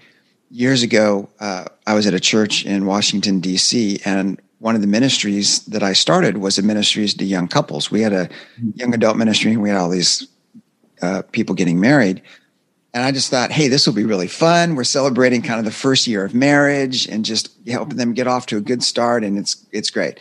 years 0.54 0.82
ago, 0.82 1.28
uh, 1.40 1.64
I 1.86 1.94
was 1.94 2.06
at 2.06 2.14
a 2.14 2.20
church 2.20 2.64
in 2.64 2.86
Washington, 2.86 3.40
D.C., 3.40 4.00
and 4.04 4.40
one 4.60 4.74
of 4.74 4.80
the 4.80 4.86
ministries 4.86 5.60
that 5.66 5.82
I 5.82 5.92
started 5.92 6.38
was 6.38 6.58
a 6.58 6.62
ministries 6.62 7.12
to 7.14 7.24
young 7.24 7.48
couples. 7.48 7.90
We 7.90 8.00
had 8.00 8.12
a 8.12 8.30
young 8.76 8.94
adult 8.94 9.16
ministry, 9.16 9.52
and 9.52 9.60
we 9.60 9.68
had 9.68 9.76
all 9.76 9.90
these 9.90 10.26
uh, 11.02 11.22
people 11.32 11.54
getting 11.54 11.80
married. 11.80 12.22
And 12.94 13.02
I 13.02 13.10
just 13.10 13.28
thought, 13.28 13.50
hey, 13.50 13.66
this 13.66 13.86
will 13.86 13.92
be 13.92 14.04
really 14.04 14.28
fun. 14.28 14.76
We're 14.76 14.84
celebrating 14.84 15.42
kind 15.42 15.58
of 15.58 15.64
the 15.64 15.72
first 15.72 16.06
year 16.06 16.24
of 16.24 16.32
marriage 16.32 17.08
and 17.08 17.24
just 17.24 17.50
helping 17.66 17.96
them 17.96 18.14
get 18.14 18.28
off 18.28 18.46
to 18.46 18.56
a 18.56 18.60
good 18.60 18.84
start, 18.84 19.24
and 19.24 19.36
it's 19.36 19.66
it's 19.72 19.90
great. 19.90 20.20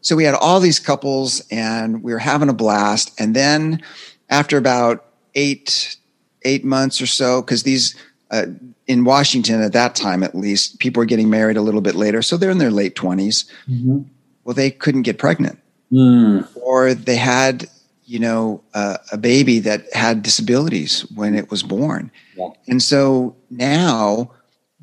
So 0.00 0.16
we 0.16 0.24
had 0.24 0.34
all 0.34 0.58
these 0.58 0.80
couples, 0.80 1.46
and 1.50 2.02
we 2.02 2.12
were 2.12 2.18
having 2.18 2.48
a 2.48 2.54
blast. 2.54 3.12
And 3.20 3.36
then 3.36 3.82
after 4.30 4.56
about 4.56 5.04
eight 5.34 5.98
eight 6.42 6.64
months 6.64 7.02
or 7.02 7.06
so, 7.06 7.42
because 7.42 7.64
these 7.64 7.94
uh, 8.30 8.46
in 8.86 9.04
Washington 9.04 9.60
at 9.60 9.74
that 9.74 9.94
time, 9.94 10.22
at 10.22 10.34
least, 10.34 10.78
people 10.78 11.00
were 11.00 11.06
getting 11.06 11.28
married 11.28 11.58
a 11.58 11.62
little 11.62 11.82
bit 11.82 11.96
later, 11.96 12.22
so 12.22 12.38
they're 12.38 12.50
in 12.50 12.58
their 12.58 12.70
late 12.70 12.96
20s. 12.96 13.44
Mm-hmm. 13.68 14.02
Well, 14.44 14.54
they 14.54 14.70
couldn't 14.70 15.02
get 15.02 15.18
pregnant, 15.18 15.58
mm. 15.92 16.48
or 16.56 16.94
they 16.94 17.16
had 17.16 17.68
you 18.06 18.20
know, 18.20 18.62
uh, 18.72 18.98
a 19.10 19.18
baby 19.18 19.58
that 19.58 19.92
had 19.92 20.22
disabilities 20.22 21.00
when 21.14 21.34
it 21.34 21.50
was 21.50 21.62
born. 21.62 22.10
Yeah. 22.36 22.50
And 22.68 22.80
so 22.80 23.36
now, 23.50 24.30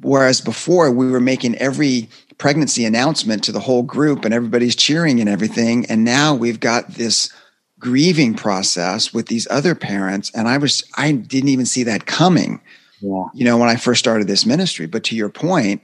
whereas 0.02 0.42
before 0.42 0.92
we 0.92 1.10
were 1.10 1.22
making 1.22 1.56
every 1.56 2.10
pregnancy 2.38 2.84
announcement 2.84 3.44
to 3.46 3.54
the 3.54 3.62
whole 3.62 3.84
group 3.84 4.26
and 4.26 4.34
everybody's 4.34 4.76
cheering 4.76 5.22
and 5.22 5.30
everything, 5.30 5.86
and 5.86 6.04
now 6.04 6.36
we've 6.36 6.60
got 6.60 6.90
this 6.90 7.32
grieving 7.80 8.34
process 8.34 9.14
with 9.14 9.28
these 9.28 9.48
other 9.50 9.74
parents. 9.74 10.30
And 10.36 10.48
I 10.48 10.58
was, 10.58 10.84
I 10.98 11.14
didn't 11.14 11.50
even 11.50 11.66
see 11.66 11.84
that 11.84 12.06
coming, 12.06 12.60
yeah. 13.00 13.24
you 13.34 13.46
know, 13.46 13.58
when 13.58 13.70
I 13.70 13.78
first 13.78 14.00
started 14.00 14.28
this 14.28 14.46
ministry. 14.46 14.86
But 14.86 15.06
to 15.06 15.16
your 15.16 15.30
point, 15.30 15.82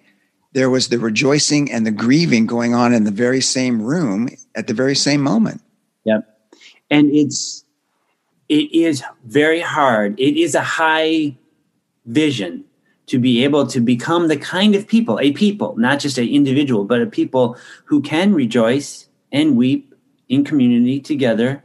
there 0.51 0.69
was 0.69 0.89
the 0.89 1.00
rejoicing 1.00 1.72
and 1.72 1.86
the 1.86 1.91
grieving 1.91 2.48
going 2.48 2.74
on 2.74 2.93
in 2.93 3.05
the 3.05 3.12
very 3.12 3.39
same 3.39 3.81
room 3.81 4.27
at 4.55 4.67
the 4.67 4.74
very 4.74 4.96
same 4.96 5.22
moment. 5.22 5.62
Yep 6.03 6.36
and 6.89 7.13
it's 7.13 7.65
it 8.48 8.74
is 8.74 9.03
very 9.25 9.62
hard. 9.62 10.19
It 10.19 10.36
is 10.36 10.55
a 10.55 10.62
high 10.62 11.38
vision 12.05 12.65
to 13.05 13.19
be 13.19 13.43
able 13.43 13.67
to 13.67 13.79
become 13.79 14.27
the 14.27 14.38
kind 14.38 14.75
of 14.75 14.88
people 14.88 15.19
a 15.19 15.31
people 15.31 15.75
not 15.77 16.00
just 16.00 16.17
an 16.17 16.27
individual 16.27 16.86
but 16.86 17.01
a 17.01 17.05
people 17.05 17.58
who 17.86 18.01
can 18.01 18.34
rejoice 18.34 19.08
and 19.31 19.55
weep 19.55 19.93
in 20.27 20.43
community 20.43 21.00
together. 21.00 21.63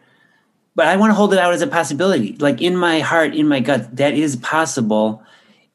But 0.74 0.88
i 0.88 0.96
want 0.96 1.10
to 1.10 1.14
hold 1.14 1.32
it 1.32 1.38
out 1.38 1.52
as 1.52 1.62
a 1.62 1.66
possibility. 1.66 2.36
Like 2.38 2.60
in 2.60 2.76
my 2.76 3.00
heart 3.00 3.34
in 3.34 3.48
my 3.48 3.60
gut 3.60 3.96
that 3.96 4.14
is 4.14 4.36
possible. 4.36 5.22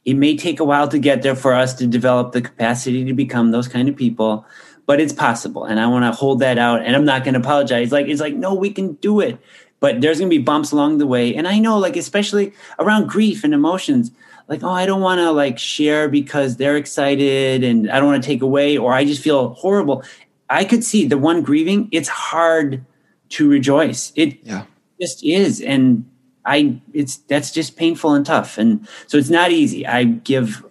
It 0.06 0.16
may 0.16 0.38
take 0.38 0.60
a 0.60 0.64
while 0.64 0.88
to 0.88 0.98
get 0.98 1.22
there 1.22 1.36
for 1.36 1.54
us 1.54 1.74
to 1.76 1.86
develop 1.86 2.32
the 2.32 2.42
capacity 2.42 3.06
to 3.06 3.14
become 3.14 3.52
those 3.52 3.68
kind 3.68 3.90
of 3.90 3.96
people 3.96 4.46
but 4.90 5.00
it's 5.00 5.14
possible. 5.14 5.66
And 5.66 5.80
I 5.80 5.86
want 5.86 6.04
to 6.04 6.12
hold 6.12 6.40
that 6.40 6.58
out. 6.58 6.84
And 6.84 6.96
I'm 6.96 7.06
not 7.06 7.24
going 7.24 7.36
to 7.36 7.40
apologize. 7.40 7.92
Like, 7.92 8.08
it's 8.08 8.20
like, 8.20 8.34
no, 8.34 8.56
we 8.56 8.72
can 8.72 8.94
do 8.94 9.20
it. 9.20 9.38
But 9.80 10.02
there's 10.02 10.18
going 10.18 10.32
to 10.32 10.36
be 10.36 10.42
bumps 10.42 10.72
along 10.72 10.98
the 10.98 11.06
way. 11.06 11.36
And 11.36 11.48
I 11.48 11.60
know, 11.60 11.78
like, 11.78 11.96
especially 11.96 12.54
around 12.80 13.08
grief 13.08 13.44
and 13.44 13.54
emotions, 13.54 14.10
like, 14.48 14.64
oh, 14.64 14.72
I 14.72 14.88
don't 14.88 15.02
want 15.02 15.20
to 15.20 15.30
like 15.30 15.60
share 15.60 16.10
because 16.10 16.58
they're 16.58 16.76
excited 16.76 17.64
and 17.64 17.92
I 17.92 18.00
don't 18.00 18.08
want 18.08 18.24
to 18.24 18.28
take 18.28 18.42
away, 18.42 18.80
or 18.80 18.92
I 18.92 19.06
just 19.06 19.22
feel 19.22 19.50
horrible. 19.50 20.04
I 20.50 20.66
could 20.66 20.84
see 20.84 21.06
the 21.06 21.20
one 21.20 21.44
grieving, 21.44 21.88
it's 21.92 22.10
hard 22.10 22.84
to 23.30 23.48
rejoice. 23.48 24.12
It 24.16 24.44
yeah. 24.44 24.66
just 25.00 25.24
is. 25.24 25.62
And 25.62 26.10
I, 26.46 26.82
it's, 26.94 27.18
that's 27.18 27.52
just 27.52 27.78
painful 27.78 28.16
and 28.16 28.26
tough. 28.26 28.58
And 28.58 28.88
so 29.06 29.20
it's 29.20 29.30
not 29.30 29.52
easy. 29.52 29.86
I 29.86 30.06
give 30.06 30.66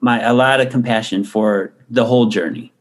my, 0.00 0.26
a 0.26 0.32
lot 0.32 0.62
of 0.62 0.70
compassion 0.70 1.22
for 1.22 1.74
the 1.90 2.06
whole 2.06 2.30
journey. 2.30 2.72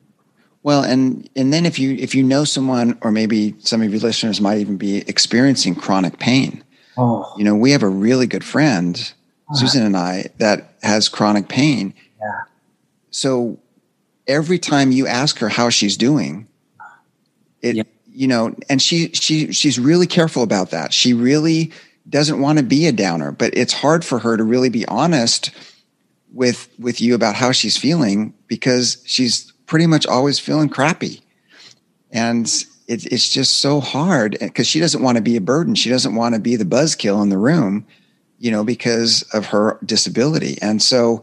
Well, 0.67 0.83
and 0.83 1.29
and 1.33 1.53
then 1.53 1.65
if 1.65 1.79
you 1.79 1.95
if 1.95 2.13
you 2.13 2.23
know 2.23 2.43
someone, 2.43 2.97
or 2.99 3.09
maybe 3.09 3.55
some 3.59 3.81
of 3.81 3.89
your 3.89 4.01
listeners 4.01 4.41
might 4.41 4.57
even 4.57 4.75
be 4.75 4.97
experiencing 4.97 5.75
chronic 5.75 6.19
pain. 6.19 6.61
Oh. 6.97 7.33
You 7.37 7.45
know, 7.45 7.55
we 7.55 7.71
have 7.71 7.83
a 7.83 7.87
really 7.87 8.27
good 8.27 8.43
friend, 8.43 8.93
uh-huh. 9.47 9.59
Susan 9.59 9.85
and 9.85 9.95
I, 9.95 10.25
that 10.39 10.73
has 10.83 11.07
chronic 11.07 11.47
pain. 11.47 11.93
Yeah. 12.19 12.41
So 13.11 13.59
every 14.27 14.59
time 14.59 14.91
you 14.91 15.07
ask 15.07 15.39
her 15.39 15.47
how 15.47 15.69
she's 15.69 15.95
doing, 15.95 16.49
it 17.61 17.77
yeah. 17.77 17.83
you 18.11 18.27
know, 18.27 18.53
and 18.69 18.81
she 18.81 19.07
she 19.13 19.53
she's 19.53 19.79
really 19.79 20.05
careful 20.05 20.43
about 20.43 20.71
that. 20.71 20.93
She 20.93 21.13
really 21.13 21.71
doesn't 22.09 22.41
want 22.41 22.59
to 22.59 22.65
be 22.65 22.87
a 22.87 22.91
downer, 22.91 23.31
but 23.31 23.55
it's 23.55 23.71
hard 23.71 24.03
for 24.03 24.19
her 24.19 24.35
to 24.35 24.43
really 24.43 24.67
be 24.67 24.85
honest 24.87 25.49
with 26.33 26.67
with 26.77 26.99
you 26.99 27.15
about 27.15 27.35
how 27.35 27.53
she's 27.53 27.77
feeling 27.77 28.33
because 28.49 29.01
she's 29.05 29.53
pretty 29.67 29.85
much 29.85 30.07
always 30.07 30.39
feeling 30.39 30.69
crappy. 30.69 31.21
And 32.11 32.47
it, 32.87 33.05
it's 33.05 33.29
just 33.29 33.59
so 33.59 33.79
hard 33.79 34.37
because 34.39 34.65
she 34.65 34.79
doesn't 34.79 35.03
want 35.03 35.17
to 35.17 35.21
be 35.21 35.35
a 35.35 35.41
burden. 35.41 35.75
She 35.75 35.89
doesn't 35.89 36.15
want 36.15 36.33
to 36.33 36.41
be 36.41 36.55
the 36.55 36.65
buzzkill 36.65 37.21
in 37.21 37.29
the 37.29 37.37
room, 37.37 37.85
you 38.39 38.49
know, 38.49 38.63
because 38.63 39.23
of 39.33 39.47
her 39.47 39.77
disability. 39.85 40.57
And 40.61 40.81
so 40.81 41.21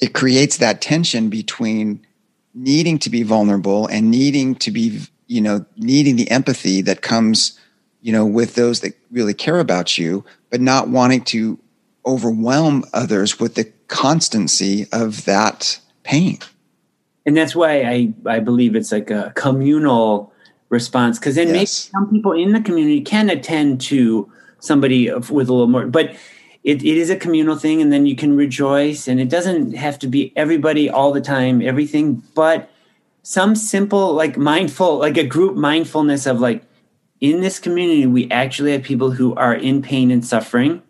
it 0.00 0.14
creates 0.14 0.58
that 0.58 0.80
tension 0.80 1.30
between 1.30 2.06
needing 2.54 2.98
to 2.98 3.10
be 3.10 3.22
vulnerable 3.22 3.86
and 3.86 4.10
needing 4.10 4.54
to 4.56 4.70
be, 4.70 5.00
you 5.26 5.40
know, 5.40 5.64
needing 5.76 6.16
the 6.16 6.30
empathy 6.30 6.82
that 6.82 7.00
comes, 7.00 7.58
you 8.02 8.12
know, 8.12 8.26
with 8.26 8.54
those 8.54 8.80
that 8.80 8.94
really 9.10 9.34
care 9.34 9.58
about 9.58 9.96
you, 9.96 10.24
but 10.50 10.60
not 10.60 10.88
wanting 10.88 11.22
to 11.22 11.58
overwhelm 12.04 12.84
others 12.92 13.40
with 13.40 13.54
the 13.54 13.72
constancy 13.88 14.86
of 14.92 15.24
that 15.24 15.78
pain 16.02 16.38
and 17.26 17.36
that's 17.36 17.54
why 17.54 17.82
I 17.82 18.12
I 18.26 18.40
believe 18.40 18.74
it's 18.76 18.92
like 18.92 19.10
a 19.10 19.32
communal 19.34 20.32
response 20.68 21.18
because 21.18 21.34
then 21.34 21.48
yes. 21.48 21.54
maybe 21.54 21.66
some 21.66 22.10
people 22.10 22.32
in 22.32 22.52
the 22.52 22.60
community 22.60 23.00
can 23.00 23.30
attend 23.30 23.80
to 23.82 24.30
somebody 24.58 25.12
with 25.12 25.48
a 25.48 25.52
little 25.52 25.66
more, 25.66 25.86
but 25.86 26.16
it, 26.64 26.80
it 26.84 26.96
is 26.96 27.10
a 27.10 27.16
communal 27.16 27.56
thing, 27.56 27.82
and 27.82 27.92
then 27.92 28.06
you 28.06 28.14
can 28.14 28.36
rejoice, 28.36 29.08
and 29.08 29.20
it 29.20 29.28
doesn't 29.28 29.74
have 29.74 29.98
to 29.98 30.06
be 30.06 30.32
everybody 30.36 30.88
all 30.88 31.12
the 31.12 31.20
time, 31.20 31.60
everything, 31.60 32.22
but 32.34 32.70
some 33.22 33.54
simple 33.54 34.14
like 34.14 34.36
mindful 34.36 34.98
like 34.98 35.16
a 35.16 35.24
group 35.24 35.56
mindfulness 35.56 36.26
of 36.26 36.40
like 36.40 36.62
in 37.20 37.40
this 37.40 37.58
community 37.58 38.04
we 38.04 38.28
actually 38.30 38.72
have 38.72 38.82
people 38.82 39.12
who 39.12 39.34
are 39.36 39.54
in 39.54 39.80
pain 39.80 40.10
and 40.10 40.26
suffering 40.26 40.82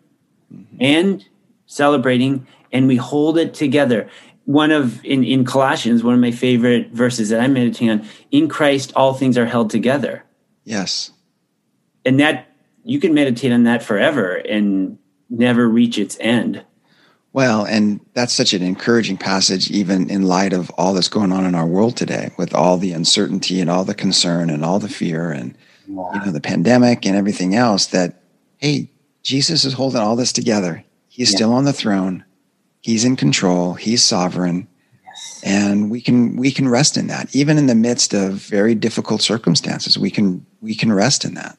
mm-hmm. 0.51 0.77
and 0.79 1.25
celebrating 1.67 2.45
and 2.71 2.87
we 2.87 2.95
hold 2.95 3.37
it 3.37 3.53
together 3.53 4.09
one 4.45 4.71
of 4.71 5.03
in, 5.05 5.23
in 5.23 5.45
Colossians, 5.45 6.03
one 6.03 6.13
of 6.13 6.19
my 6.19 6.31
favorite 6.31 6.91
verses 6.91 7.29
that 7.29 7.39
I'm 7.39 7.53
meditating 7.53 7.89
on, 7.89 8.07
in 8.31 8.47
Christ 8.47 8.93
all 8.95 9.13
things 9.13 9.37
are 9.37 9.45
held 9.45 9.69
together. 9.69 10.23
Yes. 10.65 11.11
And 12.05 12.19
that 12.19 12.47
you 12.83 12.99
can 12.99 13.13
meditate 13.13 13.51
on 13.51 13.63
that 13.63 13.83
forever 13.83 14.35
and 14.35 14.97
never 15.29 15.67
reach 15.67 15.97
its 15.97 16.17
end. 16.19 16.63
Well, 17.31 17.65
and 17.65 17.99
that's 18.13 18.33
such 18.33 18.53
an 18.53 18.61
encouraging 18.61 19.17
passage, 19.17 19.71
even 19.71 20.09
in 20.09 20.21
light 20.21 20.53
of 20.53 20.69
all 20.71 20.93
that's 20.93 21.07
going 21.07 21.31
on 21.31 21.45
in 21.45 21.55
our 21.55 21.65
world 21.65 21.97
today, 21.97 22.31
with 22.37 22.53
all 22.53 22.77
the 22.77 22.93
uncertainty 22.93 23.59
and 23.59 23.71
all 23.71 23.83
the 23.83 23.95
concern 23.95 24.51
and 24.51 24.63
all 24.63 24.77
the 24.77 24.89
fear 24.89 25.31
and 25.31 25.57
you 25.87 25.95
know 25.95 26.31
the 26.31 26.39
pandemic 26.39 27.05
and 27.05 27.15
everything 27.15 27.55
else. 27.55 27.87
That 27.87 28.21
hey, 28.57 28.91
Jesus 29.23 29.65
is 29.65 29.73
holding 29.73 29.99
all 29.99 30.15
this 30.15 30.31
together. 30.31 30.83
He's 31.07 31.31
yeah. 31.31 31.37
still 31.37 31.53
on 31.53 31.65
the 31.65 31.73
throne. 31.73 32.23
He's 32.83 33.05
in 33.05 33.15
control. 33.15 33.73
He's 33.73 34.03
sovereign. 34.03 34.67
Yes. 35.05 35.41
And 35.43 35.89
we 35.89 36.01
can 36.01 36.35
we 36.35 36.51
can 36.51 36.67
rest 36.67 36.97
in 36.97 37.07
that. 37.07 37.33
Even 37.33 37.57
in 37.57 37.67
the 37.67 37.75
midst 37.75 38.13
of 38.13 38.33
very 38.33 38.75
difficult 38.75 39.21
circumstances, 39.21 39.97
we 39.97 40.11
can 40.11 40.45
we 40.61 40.75
can 40.75 40.91
rest 40.91 41.23
in 41.23 41.33
that. 41.33 41.57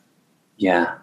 Yeah. 0.58 0.98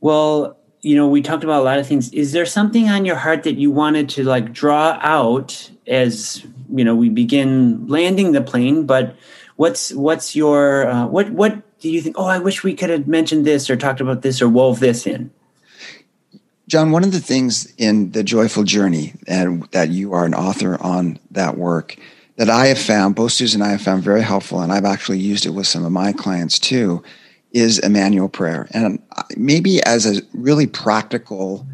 Well, 0.00 0.56
you 0.80 0.96
know, 0.96 1.06
we 1.06 1.20
talked 1.22 1.44
about 1.44 1.60
a 1.60 1.64
lot 1.64 1.78
of 1.78 1.86
things. 1.86 2.10
Is 2.12 2.32
there 2.32 2.46
something 2.46 2.88
on 2.88 3.04
your 3.04 3.16
heart 3.16 3.42
that 3.44 3.56
you 3.56 3.70
wanted 3.70 4.08
to 4.10 4.24
like 4.24 4.52
draw 4.52 4.98
out 5.02 5.70
as, 5.86 6.44
you 6.74 6.84
know, 6.84 6.94
we 6.94 7.10
begin 7.10 7.86
landing 7.86 8.32
the 8.32 8.42
plane, 8.42 8.86
but 8.86 9.16
what's 9.56 9.92
what's 9.92 10.34
your 10.34 10.88
uh, 10.88 11.06
what 11.06 11.30
what 11.30 11.78
do 11.80 11.90
you 11.90 12.00
think, 12.00 12.16
"Oh, 12.18 12.26
I 12.26 12.38
wish 12.38 12.64
we 12.64 12.74
could 12.74 12.90
have 12.90 13.06
mentioned 13.06 13.44
this 13.44 13.68
or 13.68 13.76
talked 13.76 14.00
about 14.00 14.22
this 14.22 14.40
or 14.40 14.48
wove 14.48 14.80
this 14.80 15.06
in?" 15.06 15.30
John, 16.66 16.92
one 16.92 17.04
of 17.04 17.12
the 17.12 17.20
things 17.20 17.72
in 17.76 18.12
the 18.12 18.22
joyful 18.22 18.64
journey, 18.64 19.12
and 19.26 19.64
that 19.72 19.90
you 19.90 20.14
are 20.14 20.24
an 20.24 20.34
author 20.34 20.80
on 20.80 21.18
that 21.30 21.58
work, 21.58 21.96
that 22.36 22.48
I 22.48 22.66
have 22.66 22.78
found, 22.78 23.14
both 23.14 23.32
Susan 23.32 23.60
and 23.60 23.68
I 23.68 23.72
have 23.72 23.82
found 23.82 24.02
very 24.02 24.22
helpful, 24.22 24.60
and 24.60 24.72
I've 24.72 24.84
actually 24.84 25.18
used 25.18 25.46
it 25.46 25.50
with 25.50 25.66
some 25.66 25.84
of 25.84 25.92
my 25.92 26.12
clients 26.12 26.58
too, 26.58 27.02
is 27.52 27.78
Immanuel 27.78 28.28
prayer. 28.28 28.66
And 28.72 29.00
maybe 29.36 29.82
as 29.84 30.06
a 30.06 30.22
really 30.32 30.66
practical 30.66 31.66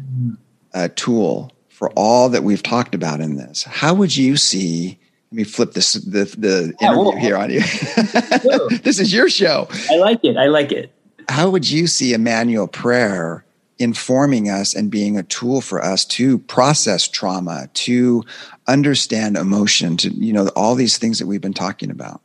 uh, 0.73 0.89
tool 0.95 1.51
for 1.69 1.89
all 1.91 2.29
that 2.29 2.43
we've 2.43 2.61
talked 2.61 2.93
about 2.93 3.21
in 3.21 3.37
this, 3.37 3.63
how 3.63 3.93
would 3.93 4.15
you 4.15 4.37
see? 4.37 4.99
Let 5.31 5.35
me 5.37 5.43
flip 5.45 5.71
this 5.71 5.93
the, 5.93 6.25
the 6.37 6.73
interview 6.81 7.17
here 7.17 7.37
on 7.37 7.49
you. 7.49 7.61
this 8.83 8.99
is 8.99 9.13
your 9.13 9.29
show. 9.29 9.69
I 9.89 9.95
like 9.95 10.23
it. 10.25 10.35
I 10.35 10.47
like 10.47 10.73
it. 10.73 10.91
How 11.29 11.49
would 11.49 11.69
you 11.69 11.87
see 11.87 12.13
Immanuel 12.13 12.67
prayer 12.67 13.45
informing 13.81 14.49
us 14.49 14.73
and 14.73 14.91
being 14.91 15.17
a 15.17 15.23
tool 15.23 15.61
for 15.61 15.83
us 15.83 16.05
to 16.05 16.37
process 16.39 17.07
trauma, 17.07 17.69
to 17.73 18.23
understand 18.67 19.37
emotion, 19.37 19.97
to 19.97 20.09
you 20.09 20.31
know 20.33 20.47
all 20.55 20.75
these 20.75 20.97
things 20.97 21.19
that 21.19 21.27
we've 21.27 21.41
been 21.41 21.53
talking 21.53 21.91
about. 21.91 22.21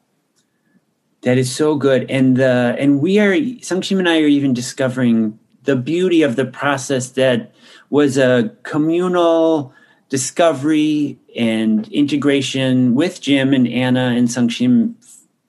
That 1.22 1.38
is 1.38 1.54
so 1.54 1.76
good, 1.76 2.08
and 2.10 2.36
the 2.36 2.76
and 2.78 3.00
we 3.00 3.18
are 3.18 3.32
Sungshim 3.32 3.98
and 3.98 4.08
I 4.08 4.20
are 4.20 4.26
even 4.26 4.54
discovering 4.54 5.38
the 5.64 5.76
beauty 5.76 6.22
of 6.22 6.36
the 6.36 6.44
process 6.44 7.10
that 7.10 7.52
was 7.90 8.16
a 8.16 8.52
communal 8.62 9.72
discovery 10.08 11.18
and 11.36 11.88
integration 11.88 12.94
with 12.94 13.20
Jim 13.20 13.52
and 13.52 13.66
Anna 13.66 14.14
and 14.16 14.28
Sungshim, 14.28 14.94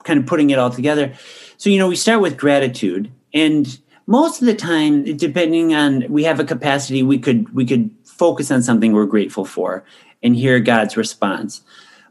kind 0.02 0.18
of 0.18 0.26
putting 0.26 0.50
it 0.50 0.58
all 0.58 0.70
together. 0.70 1.14
So 1.56 1.70
you 1.70 1.78
know, 1.78 1.88
we 1.88 1.96
start 1.96 2.20
with 2.20 2.36
gratitude 2.36 3.10
and 3.32 3.78
most 4.08 4.40
of 4.40 4.46
the 4.46 4.54
time 4.54 5.04
depending 5.16 5.74
on 5.74 6.06
we 6.08 6.24
have 6.24 6.40
a 6.40 6.44
capacity 6.44 7.02
we 7.02 7.18
could 7.18 7.54
we 7.54 7.66
could 7.66 7.90
focus 8.04 8.50
on 8.50 8.62
something 8.62 8.92
we're 8.92 9.04
grateful 9.04 9.44
for 9.44 9.84
and 10.22 10.34
hear 10.34 10.58
god's 10.58 10.96
response. 10.96 11.62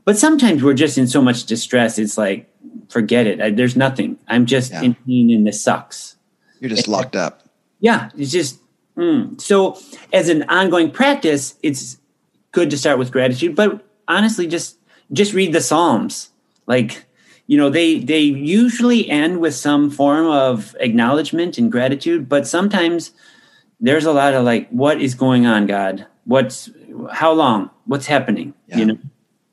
But 0.05 0.17
sometimes 0.17 0.63
we're 0.63 0.75
just 0.75 0.97
in 0.97 1.07
so 1.07 1.21
much 1.21 1.45
distress 1.45 1.97
it's 1.97 2.17
like 2.17 2.49
forget 2.89 3.27
it. 3.27 3.41
I, 3.41 3.49
there's 3.49 3.75
nothing. 3.75 4.17
I'm 4.27 4.45
just 4.45 4.71
yeah. 4.71 4.83
in 4.83 4.93
pain 4.93 5.31
and 5.31 5.45
this 5.45 5.61
sucks. 5.61 6.15
You're 6.59 6.69
just 6.69 6.87
locked 6.87 7.15
up. 7.15 7.41
Yeah 7.79 8.11
it's 8.15 8.31
just 8.31 8.59
mm. 8.95 9.41
so 9.41 9.79
as 10.13 10.29
an 10.29 10.43
ongoing 10.43 10.91
practice 10.91 11.55
it's 11.63 11.97
good 12.51 12.69
to 12.69 12.77
start 12.77 12.99
with 12.99 13.11
gratitude 13.11 13.55
but 13.55 13.83
honestly 14.07 14.45
just 14.45 14.77
just 15.11 15.33
read 15.33 15.51
the 15.51 15.61
psalms. 15.61 16.29
Like 16.67 17.06
you 17.47 17.57
know 17.57 17.69
they 17.69 17.99
they 17.99 18.19
usually 18.19 19.09
end 19.09 19.39
with 19.39 19.55
some 19.55 19.89
form 19.89 20.27
of 20.27 20.75
acknowledgement 20.79 21.57
and 21.57 21.71
gratitude 21.71 22.29
but 22.29 22.45
sometimes 22.45 23.11
there's 23.79 24.05
a 24.05 24.11
lot 24.11 24.33
of 24.33 24.43
like 24.43 24.69
what 24.69 25.01
is 25.01 25.15
going 25.15 25.45
on 25.45 25.65
god? 25.65 26.05
What's 26.25 26.69
how 27.11 27.31
long? 27.31 27.69
What's 27.85 28.05
happening? 28.05 28.53
Yeah. 28.67 28.77
you 28.77 28.85
know? 28.85 28.97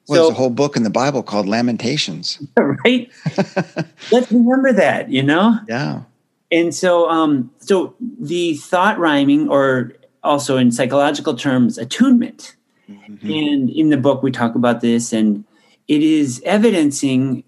Well, 0.06 0.18
so, 0.18 0.24
there's 0.24 0.30
a 0.30 0.34
whole 0.34 0.50
book 0.50 0.76
in 0.76 0.82
the 0.82 0.90
bible 0.90 1.22
called 1.22 1.48
lamentations. 1.48 2.42
Right? 2.58 3.10
Let's 4.12 4.30
remember 4.30 4.72
that 4.72 5.10
you 5.10 5.22
know? 5.22 5.58
Yeah. 5.68 6.02
And 6.50 6.74
so 6.74 7.08
um 7.08 7.50
so 7.58 7.94
the 8.00 8.54
thought 8.54 8.98
rhyming 8.98 9.48
or 9.48 9.92
also 10.22 10.56
in 10.56 10.72
psychological 10.72 11.34
terms 11.36 11.78
attunement. 11.78 12.56
Mm-hmm. 12.86 13.30
and 13.30 13.70
in 13.70 13.88
the 13.88 13.96
book 13.96 14.22
we 14.22 14.30
talk 14.30 14.54
about 14.54 14.82
this 14.82 15.10
and 15.10 15.42
it 15.88 16.02
is 16.02 16.42
evidencing 16.44 17.42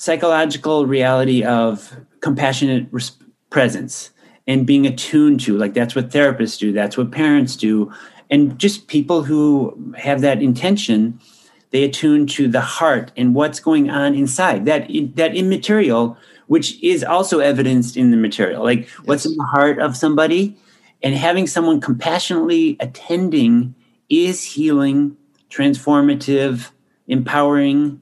psychological 0.00 0.86
reality 0.86 1.44
of 1.44 1.94
compassionate 2.20 2.88
res- 2.90 3.12
presence 3.50 4.08
and 4.46 4.66
being 4.66 4.86
attuned 4.86 5.38
to 5.38 5.58
like 5.58 5.74
that's 5.74 5.94
what 5.94 6.08
therapists 6.08 6.58
do 6.58 6.72
that's 6.72 6.96
what 6.96 7.10
parents 7.10 7.54
do 7.54 7.92
and 8.30 8.58
just 8.58 8.86
people 8.86 9.24
who 9.24 9.92
have 9.98 10.22
that 10.22 10.40
intention 10.40 11.20
they 11.68 11.84
attune 11.84 12.26
to 12.26 12.48
the 12.48 12.62
heart 12.62 13.12
and 13.14 13.34
what's 13.34 13.60
going 13.60 13.90
on 13.90 14.14
inside 14.14 14.64
that 14.64 14.88
that 15.16 15.36
immaterial 15.36 16.16
which 16.46 16.82
is 16.82 17.04
also 17.04 17.40
evidenced 17.40 17.94
in 17.94 18.10
the 18.10 18.16
material 18.16 18.64
like 18.64 18.80
yes. 18.80 19.00
what's 19.04 19.26
in 19.26 19.36
the 19.36 19.44
heart 19.44 19.78
of 19.80 19.94
somebody 19.94 20.56
and 21.02 21.14
having 21.14 21.46
someone 21.46 21.78
compassionately 21.78 22.74
attending 22.80 23.74
is 24.08 24.42
healing 24.44 25.14
transformative 25.50 26.70
empowering 27.06 28.00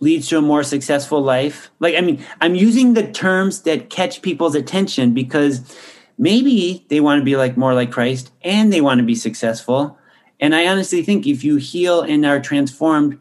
leads 0.00 0.28
to 0.28 0.38
a 0.38 0.42
more 0.42 0.62
successful 0.62 1.22
life. 1.22 1.70
Like, 1.78 1.94
I 1.94 2.00
mean, 2.00 2.24
I'm 2.40 2.54
using 2.54 2.94
the 2.94 3.10
terms 3.10 3.62
that 3.62 3.90
catch 3.90 4.22
people's 4.22 4.54
attention 4.54 5.12
because 5.12 5.76
maybe 6.18 6.84
they 6.88 7.00
want 7.00 7.20
to 7.20 7.24
be 7.24 7.36
like 7.36 7.56
more 7.56 7.74
like 7.74 7.92
Christ 7.92 8.32
and 8.42 8.72
they 8.72 8.80
want 8.80 8.98
to 8.98 9.06
be 9.06 9.14
successful. 9.14 9.98
And 10.40 10.54
I 10.54 10.66
honestly 10.66 11.02
think 11.02 11.26
if 11.26 11.44
you 11.44 11.56
heal 11.56 12.00
and 12.00 12.24
are 12.24 12.40
transformed, 12.40 13.20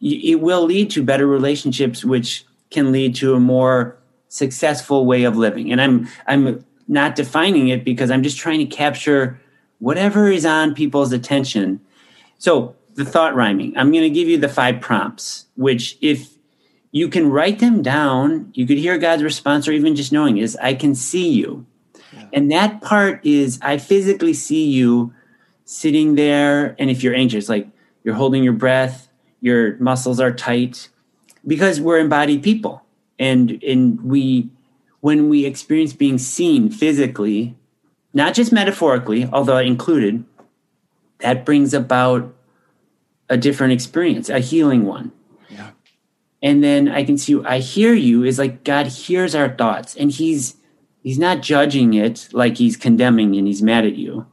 it 0.00 0.40
will 0.40 0.64
lead 0.64 0.90
to 0.90 1.02
better 1.02 1.26
relationships, 1.26 2.04
which 2.04 2.44
can 2.70 2.90
lead 2.90 3.14
to 3.16 3.34
a 3.34 3.40
more 3.40 3.96
successful 4.28 5.06
way 5.06 5.24
of 5.24 5.36
living. 5.36 5.70
And 5.70 5.80
I'm 5.80 6.08
I'm 6.26 6.64
not 6.88 7.14
defining 7.14 7.68
it 7.68 7.84
because 7.84 8.10
I'm 8.10 8.22
just 8.22 8.38
trying 8.38 8.58
to 8.58 8.66
capture 8.66 9.40
whatever 9.78 10.28
is 10.28 10.44
on 10.46 10.74
people's 10.74 11.12
attention. 11.12 11.80
So 12.38 12.74
the 12.94 13.04
thought 13.04 13.34
rhyming. 13.34 13.76
I'm 13.76 13.90
going 13.90 14.04
to 14.04 14.10
give 14.10 14.28
you 14.28 14.38
the 14.38 14.48
five 14.48 14.80
prompts, 14.80 15.46
which 15.56 15.96
if 16.00 16.30
you 16.90 17.08
can 17.08 17.30
write 17.30 17.58
them 17.58 17.82
down, 17.82 18.50
you 18.54 18.66
could 18.66 18.78
hear 18.78 18.98
God's 18.98 19.22
response, 19.22 19.66
or 19.66 19.72
even 19.72 19.96
just 19.96 20.12
knowing 20.12 20.36
is, 20.36 20.56
I 20.56 20.74
can 20.74 20.94
see 20.94 21.28
you. 21.30 21.64
Yeah. 22.12 22.26
And 22.34 22.52
that 22.52 22.82
part 22.82 23.24
is, 23.24 23.58
I 23.62 23.78
physically 23.78 24.34
see 24.34 24.66
you 24.66 25.14
sitting 25.64 26.16
there. 26.16 26.76
And 26.78 26.90
if 26.90 27.02
you're 27.02 27.14
anxious, 27.14 27.48
like 27.48 27.66
you're 28.04 28.14
holding 28.14 28.44
your 28.44 28.52
breath, 28.52 29.08
your 29.40 29.76
muscles 29.78 30.20
are 30.20 30.32
tight, 30.32 30.90
because 31.46 31.80
we're 31.80 31.98
embodied 31.98 32.42
people. 32.42 32.84
And, 33.18 33.62
and 33.62 34.02
we, 34.02 34.50
when 35.00 35.28
we 35.28 35.46
experience 35.46 35.94
being 35.94 36.18
seen 36.18 36.70
physically, 36.70 37.56
not 38.12 38.34
just 38.34 38.52
metaphorically, 38.52 39.28
although 39.32 39.56
included, 39.56 40.24
that 41.20 41.46
brings 41.46 41.72
about 41.72 42.34
a 43.32 43.36
different 43.38 43.72
experience, 43.72 44.28
a 44.28 44.40
healing 44.40 44.84
one. 44.84 45.10
Yeah. 45.48 45.70
And 46.42 46.62
then 46.62 46.86
I 46.86 47.02
can 47.02 47.16
see 47.16 47.42
I 47.46 47.60
hear 47.60 47.94
you 47.94 48.24
is 48.24 48.38
like 48.38 48.62
God 48.62 48.86
hears 48.88 49.34
our 49.34 49.48
thoughts 49.48 49.96
and 49.96 50.10
he's 50.10 50.56
he's 51.02 51.18
not 51.18 51.40
judging 51.40 51.94
it 51.94 52.28
like 52.32 52.58
he's 52.58 52.76
condemning 52.76 53.34
and 53.36 53.46
he's 53.46 53.62
mad 53.62 53.86
at 53.86 53.96
you. 53.96 54.26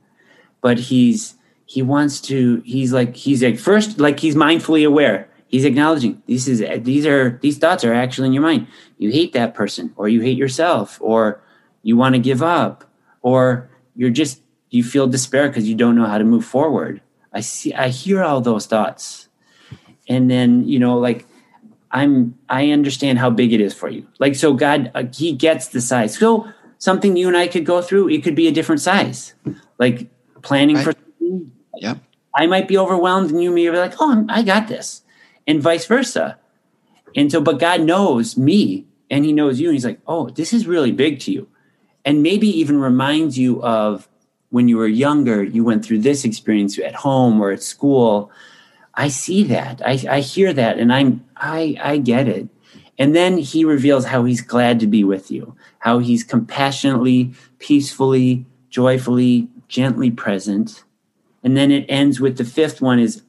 But 0.59 0.79
he's 0.79 1.35
he 1.65 1.81
wants 1.81 2.19
to 2.23 2.61
he's 2.65 2.91
like 2.91 3.15
he's 3.15 3.41
like 3.41 3.57
first 3.57 3.99
like 3.99 4.19
he's 4.19 4.35
mindfully 4.35 4.85
aware. 4.85 5.29
He's 5.47 5.63
acknowledging 5.63 6.21
this 6.27 6.45
is 6.45 6.61
these 6.83 7.05
are 7.05 7.39
these 7.41 7.57
thoughts 7.57 7.85
are 7.85 7.93
actually 7.93 8.27
in 8.27 8.33
your 8.33 8.43
mind. 8.43 8.67
You 8.97 9.11
hate 9.11 9.31
that 9.31 9.53
person 9.53 9.93
or 9.95 10.09
you 10.09 10.19
hate 10.19 10.37
yourself 10.37 10.97
or 10.99 11.41
you 11.83 11.95
want 11.95 12.15
to 12.15 12.19
give 12.19 12.43
up 12.43 12.83
or 13.21 13.69
you're 13.95 14.09
just 14.09 14.41
you 14.71 14.83
feel 14.83 15.07
despair 15.07 15.47
because 15.47 15.69
you 15.69 15.75
don't 15.75 15.95
know 15.95 16.05
how 16.05 16.17
to 16.17 16.25
move 16.25 16.43
forward 16.43 17.01
I 17.33 17.41
see, 17.41 17.73
I 17.73 17.89
hear 17.89 18.23
all 18.23 18.41
those 18.41 18.65
thoughts. 18.65 19.27
And 20.07 20.29
then, 20.29 20.67
you 20.67 20.79
know, 20.79 20.97
like 20.97 21.25
I'm, 21.91 22.37
I 22.49 22.71
understand 22.71 23.19
how 23.19 23.29
big 23.29 23.53
it 23.53 23.61
is 23.61 23.73
for 23.73 23.89
you. 23.89 24.07
Like, 24.19 24.35
so 24.35 24.53
God, 24.53 24.91
uh, 24.95 25.03
He 25.13 25.33
gets 25.33 25.67
the 25.67 25.81
size. 25.81 26.17
So 26.17 26.51
something 26.77 27.15
you 27.15 27.27
and 27.27 27.37
I 27.37 27.47
could 27.47 27.65
go 27.65 27.81
through, 27.81 28.09
it 28.09 28.23
could 28.23 28.35
be 28.35 28.47
a 28.47 28.51
different 28.51 28.81
size. 28.81 29.33
Like 29.77 30.09
planning 30.41 30.77
right. 30.77 30.85
for. 30.85 30.93
Yeah. 31.75 31.95
I 32.35 32.47
might 32.47 32.67
be 32.67 32.77
overwhelmed 32.77 33.31
and 33.31 33.41
you 33.41 33.51
may 33.51 33.69
be 33.69 33.77
like, 33.77 33.95
oh, 33.99 34.25
I 34.29 34.43
got 34.43 34.67
this. 34.67 35.01
And 35.47 35.61
vice 35.61 35.85
versa. 35.85 36.37
And 37.15 37.31
so, 37.31 37.41
but 37.41 37.59
God 37.59 37.81
knows 37.81 38.37
me 38.37 38.85
and 39.09 39.25
He 39.25 39.33
knows 39.33 39.59
you. 39.59 39.69
And 39.69 39.75
He's 39.75 39.85
like, 39.85 39.99
oh, 40.07 40.29
this 40.29 40.53
is 40.53 40.67
really 40.67 40.91
big 40.91 41.19
to 41.21 41.31
you. 41.31 41.47
And 42.05 42.23
maybe 42.23 42.47
even 42.47 42.79
reminds 42.79 43.37
you 43.37 43.61
of 43.61 44.07
when 44.49 44.67
you 44.67 44.77
were 44.77 44.87
younger, 44.87 45.43
you 45.43 45.63
went 45.63 45.85
through 45.85 45.99
this 45.99 46.25
experience 46.25 46.79
at 46.79 46.95
home 46.95 47.41
or 47.41 47.51
at 47.51 47.63
school. 47.63 48.31
I 48.93 49.07
see 49.07 49.43
that. 49.45 49.81
I, 49.85 50.03
I 50.09 50.19
hear 50.21 50.53
that 50.53 50.79
and 50.79 50.91
I'm 50.91 51.25
I 51.37 51.77
I 51.81 51.97
get 51.97 52.27
it. 52.27 52.49
And 52.97 53.15
then 53.15 53.37
he 53.37 53.63
reveals 53.63 54.05
how 54.05 54.25
he's 54.25 54.41
glad 54.41 54.79
to 54.81 54.87
be 54.87 55.05
with 55.05 55.31
you, 55.31 55.55
how 55.79 55.99
he's 55.99 56.23
compassionately, 56.23 57.33
peacefully, 57.57 58.45
joyfully, 58.69 59.47
gently 59.69 60.11
present. 60.11 60.83
And 61.41 61.55
then 61.55 61.71
it 61.71 61.85
ends 61.87 62.19
with 62.19 62.37
the 62.37 62.43
fifth 62.43 62.81
one 62.81 62.99
is 62.99 63.21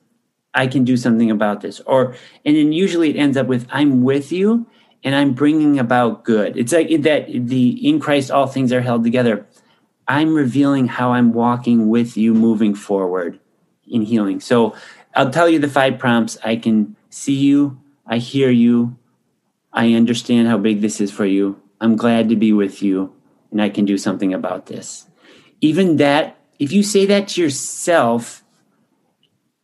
I 0.52 0.66
can 0.66 0.82
do 0.82 0.96
something 0.96 1.30
about 1.30 1.60
this. 1.60 1.80
Or 1.80 2.16
and 2.44 2.56
then 2.56 2.72
usually 2.72 3.10
it 3.10 3.16
ends 3.16 3.36
up 3.36 3.46
with 3.46 3.66
I'm 3.70 4.02
with 4.02 4.32
you 4.32 4.66
and 5.04 5.14
I'm 5.14 5.32
bringing 5.32 5.78
about 5.78 6.24
good. 6.24 6.56
It's 6.56 6.72
like 6.72 6.88
that 7.02 7.28
the 7.30 7.88
in 7.88 8.00
Christ 8.00 8.30
all 8.30 8.46
things 8.46 8.72
are 8.72 8.80
held 8.80 9.04
together. 9.04 9.46
I'm 10.10 10.34
revealing 10.34 10.88
how 10.88 11.12
I'm 11.12 11.32
walking 11.32 11.88
with 11.88 12.16
you 12.16 12.34
moving 12.34 12.74
forward 12.74 13.38
in 13.86 14.02
healing. 14.02 14.40
So 14.40 14.74
I'll 15.14 15.30
tell 15.30 15.48
you 15.48 15.60
the 15.60 15.68
five 15.68 16.00
prompts. 16.00 16.36
I 16.44 16.56
can 16.56 16.96
see 17.10 17.36
you, 17.36 17.80
I 18.04 18.18
hear 18.18 18.50
you, 18.50 18.96
I 19.72 19.92
understand 19.92 20.48
how 20.48 20.58
big 20.58 20.80
this 20.80 21.00
is 21.00 21.12
for 21.12 21.24
you. 21.24 21.62
I'm 21.80 21.94
glad 21.94 22.28
to 22.28 22.34
be 22.34 22.52
with 22.52 22.82
you, 22.82 23.14
and 23.52 23.62
I 23.62 23.68
can 23.68 23.84
do 23.84 23.96
something 23.96 24.34
about 24.34 24.66
this. 24.66 25.06
Even 25.60 25.96
that, 25.98 26.36
if 26.58 26.72
you 26.72 26.82
say 26.82 27.06
that 27.06 27.28
to 27.28 27.42
yourself, 27.42 28.42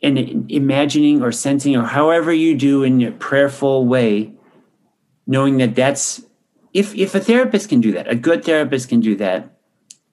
and 0.01 0.49
imagining 0.49 1.25
or 1.25 1.33
sensing 1.33 1.75
or 1.75 1.87
however 1.87 2.33
you 2.33 2.55
do 2.55 2.85
in 2.85 3.03
a 3.03 3.11
prayerful 3.11 3.85
way, 3.85 4.33
knowing 5.27 5.57
that 5.57 5.75
that's 5.75 6.23
if 6.73 6.95
if 6.95 7.17
a 7.17 7.21
therapist 7.21 7.69
can 7.69 7.81
do 7.81 7.91
that, 7.91 8.07
a 8.07 8.15
good 8.15 8.45
therapist 8.45 8.89
can 8.89 9.01
do 9.01 9.17
that, 9.17 9.56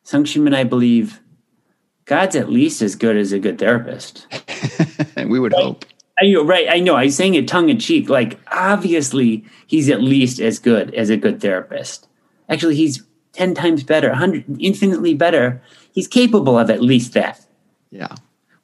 Sungshim 0.06 0.46
and 0.46 0.56
I 0.56 0.64
believe 0.64 1.20
God's 2.06 2.36
at 2.36 2.50
least 2.50 2.82
as 2.82 2.96
good 2.96 3.16
as 3.16 3.32
a 3.32 3.40
good 3.40 3.58
therapist. 3.58 4.28
we 5.18 5.40
would 5.40 5.54
right? 5.54 5.64
hope. 5.64 5.86
I 6.22 6.28
know, 6.28 6.44
right. 6.44 6.68
I 6.70 6.80
know. 6.80 6.96
I'm 6.96 7.10
saying 7.10 7.36
it 7.36 7.48
tongue 7.48 7.70
in 7.70 7.80
cheek. 7.80 8.10
Like, 8.10 8.40
obviously, 8.52 9.46
he's 9.68 9.90
at 9.90 10.02
least 10.02 10.40
as 10.40 10.60
good 10.60 10.94
as 10.94 11.10
a 11.10 11.18
good 11.18 11.42
therapist. 11.42 12.08
Actually, 12.50 12.76
he's 12.76 13.04
10 13.34 13.56
times 13.56 13.84
better, 13.84 14.10
100 14.10 14.46
infinitely 14.60 15.16
better. 15.16 15.62
He's 15.92 16.08
capable 16.08 16.58
of 16.58 16.70
at 16.70 16.82
least 16.82 17.14
that. 17.14 17.44
Yeah. 17.90 18.16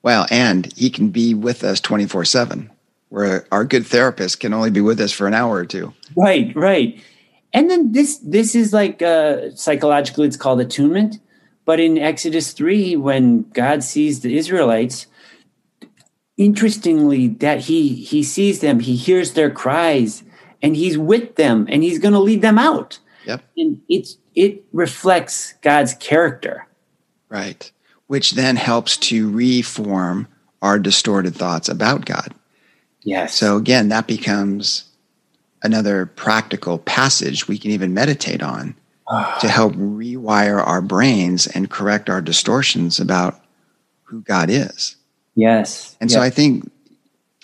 Well, 0.03 0.27
and 0.29 0.71
he 0.73 0.89
can 0.89 1.09
be 1.09 1.33
with 1.33 1.63
us 1.63 1.79
24 1.81 2.25
7, 2.25 2.69
where 3.09 3.47
our 3.51 3.65
good 3.65 3.85
therapist 3.85 4.39
can 4.39 4.53
only 4.53 4.71
be 4.71 4.81
with 4.81 4.99
us 4.99 5.11
for 5.11 5.27
an 5.27 5.33
hour 5.33 5.55
or 5.55 5.65
two. 5.65 5.93
Right, 6.15 6.55
right. 6.55 7.01
And 7.51 7.69
then 7.69 7.91
this 7.91 8.17
this 8.19 8.55
is 8.55 8.73
like 8.73 9.01
uh, 9.01 9.51
psychologically, 9.55 10.27
it's 10.27 10.37
called 10.37 10.61
attunement. 10.61 11.19
But 11.69 11.79
in 11.79 11.99
Exodus 11.99 12.51
3, 12.53 12.95
when 12.95 13.43
God 13.51 13.83
sees 13.83 14.21
the 14.21 14.35
Israelites, 14.35 15.05
interestingly, 16.35 17.27
that 17.27 17.59
he 17.59 17.93
he 17.93 18.23
sees 18.23 18.61
them, 18.61 18.79
he 18.79 18.95
hears 18.95 19.33
their 19.33 19.51
cries, 19.51 20.23
and 20.63 20.75
he's 20.75 20.97
with 20.97 21.35
them 21.35 21.67
and 21.69 21.83
he's 21.83 21.99
going 21.99 22.15
to 22.15 22.19
lead 22.19 22.41
them 22.41 22.57
out. 22.57 22.97
Yep. 23.27 23.43
And 23.55 23.81
it's 23.87 24.17
it 24.33 24.63
reflects 24.73 25.53
God's 25.61 25.93
character. 25.93 26.65
Right. 27.29 27.71
Which 28.07 28.31
then 28.31 28.55
helps 28.55 28.97
to 28.97 29.29
reform 29.29 30.27
our 30.63 30.79
distorted 30.79 31.35
thoughts 31.35 31.69
about 31.69 32.03
God. 32.03 32.33
Yes. 33.03 33.35
So 33.35 33.57
again, 33.57 33.89
that 33.89 34.07
becomes 34.07 34.85
another 35.61 36.07
practical 36.07 36.79
passage 36.79 37.47
we 37.47 37.59
can 37.59 37.69
even 37.69 37.93
meditate 37.93 38.41
on 38.41 38.73
to 39.09 39.47
help 39.47 39.73
rewire 39.73 40.65
our 40.65 40.81
brains 40.81 41.47
and 41.47 41.69
correct 41.69 42.09
our 42.09 42.21
distortions 42.21 42.99
about 42.99 43.41
who 44.03 44.21
God 44.21 44.49
is. 44.49 44.95
Yes. 45.35 45.95
And 45.99 46.11
so 46.11 46.21
I 46.21 46.29
think 46.29 46.69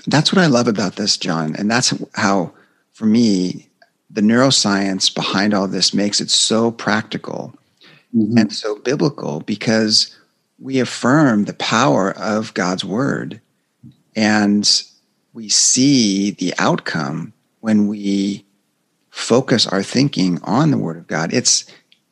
that's 0.06 0.32
what 0.32 0.43
I 0.43 0.47
love 0.47 0.67
about 0.67 0.95
this, 0.95 1.17
John. 1.17 1.56
And 1.56 1.69
that's 1.69 1.93
how, 2.13 2.54
for 2.93 3.06
me, 3.06 3.69
the 4.10 4.21
neuroscience 4.21 5.13
behind 5.13 5.54
all 5.54 5.67
this 5.67 5.93
makes 5.93 6.21
it 6.21 6.30
so 6.30 6.71
practical 6.71 7.54
mm-hmm. 8.15 8.38
and 8.38 8.54
so 8.54 8.78
biblical 8.80 9.39
because 9.41 10.15
we 10.60 10.80
affirm 10.80 11.45
the 11.45 11.54
power 11.54 12.12
of 12.12 12.54
God's 12.54 12.86
word 12.86 13.41
and 14.15 14.84
we 15.34 15.49
see 15.49 16.32
the 16.32 16.54
outcome 16.60 17.34
when 17.60 17.88
we 17.88 18.44
focus 19.15 19.65
our 19.65 19.82
thinking 19.82 20.38
on 20.43 20.71
the 20.71 20.78
word 20.78 20.97
of 20.97 21.08
God. 21.08 21.34
It's 21.34 21.65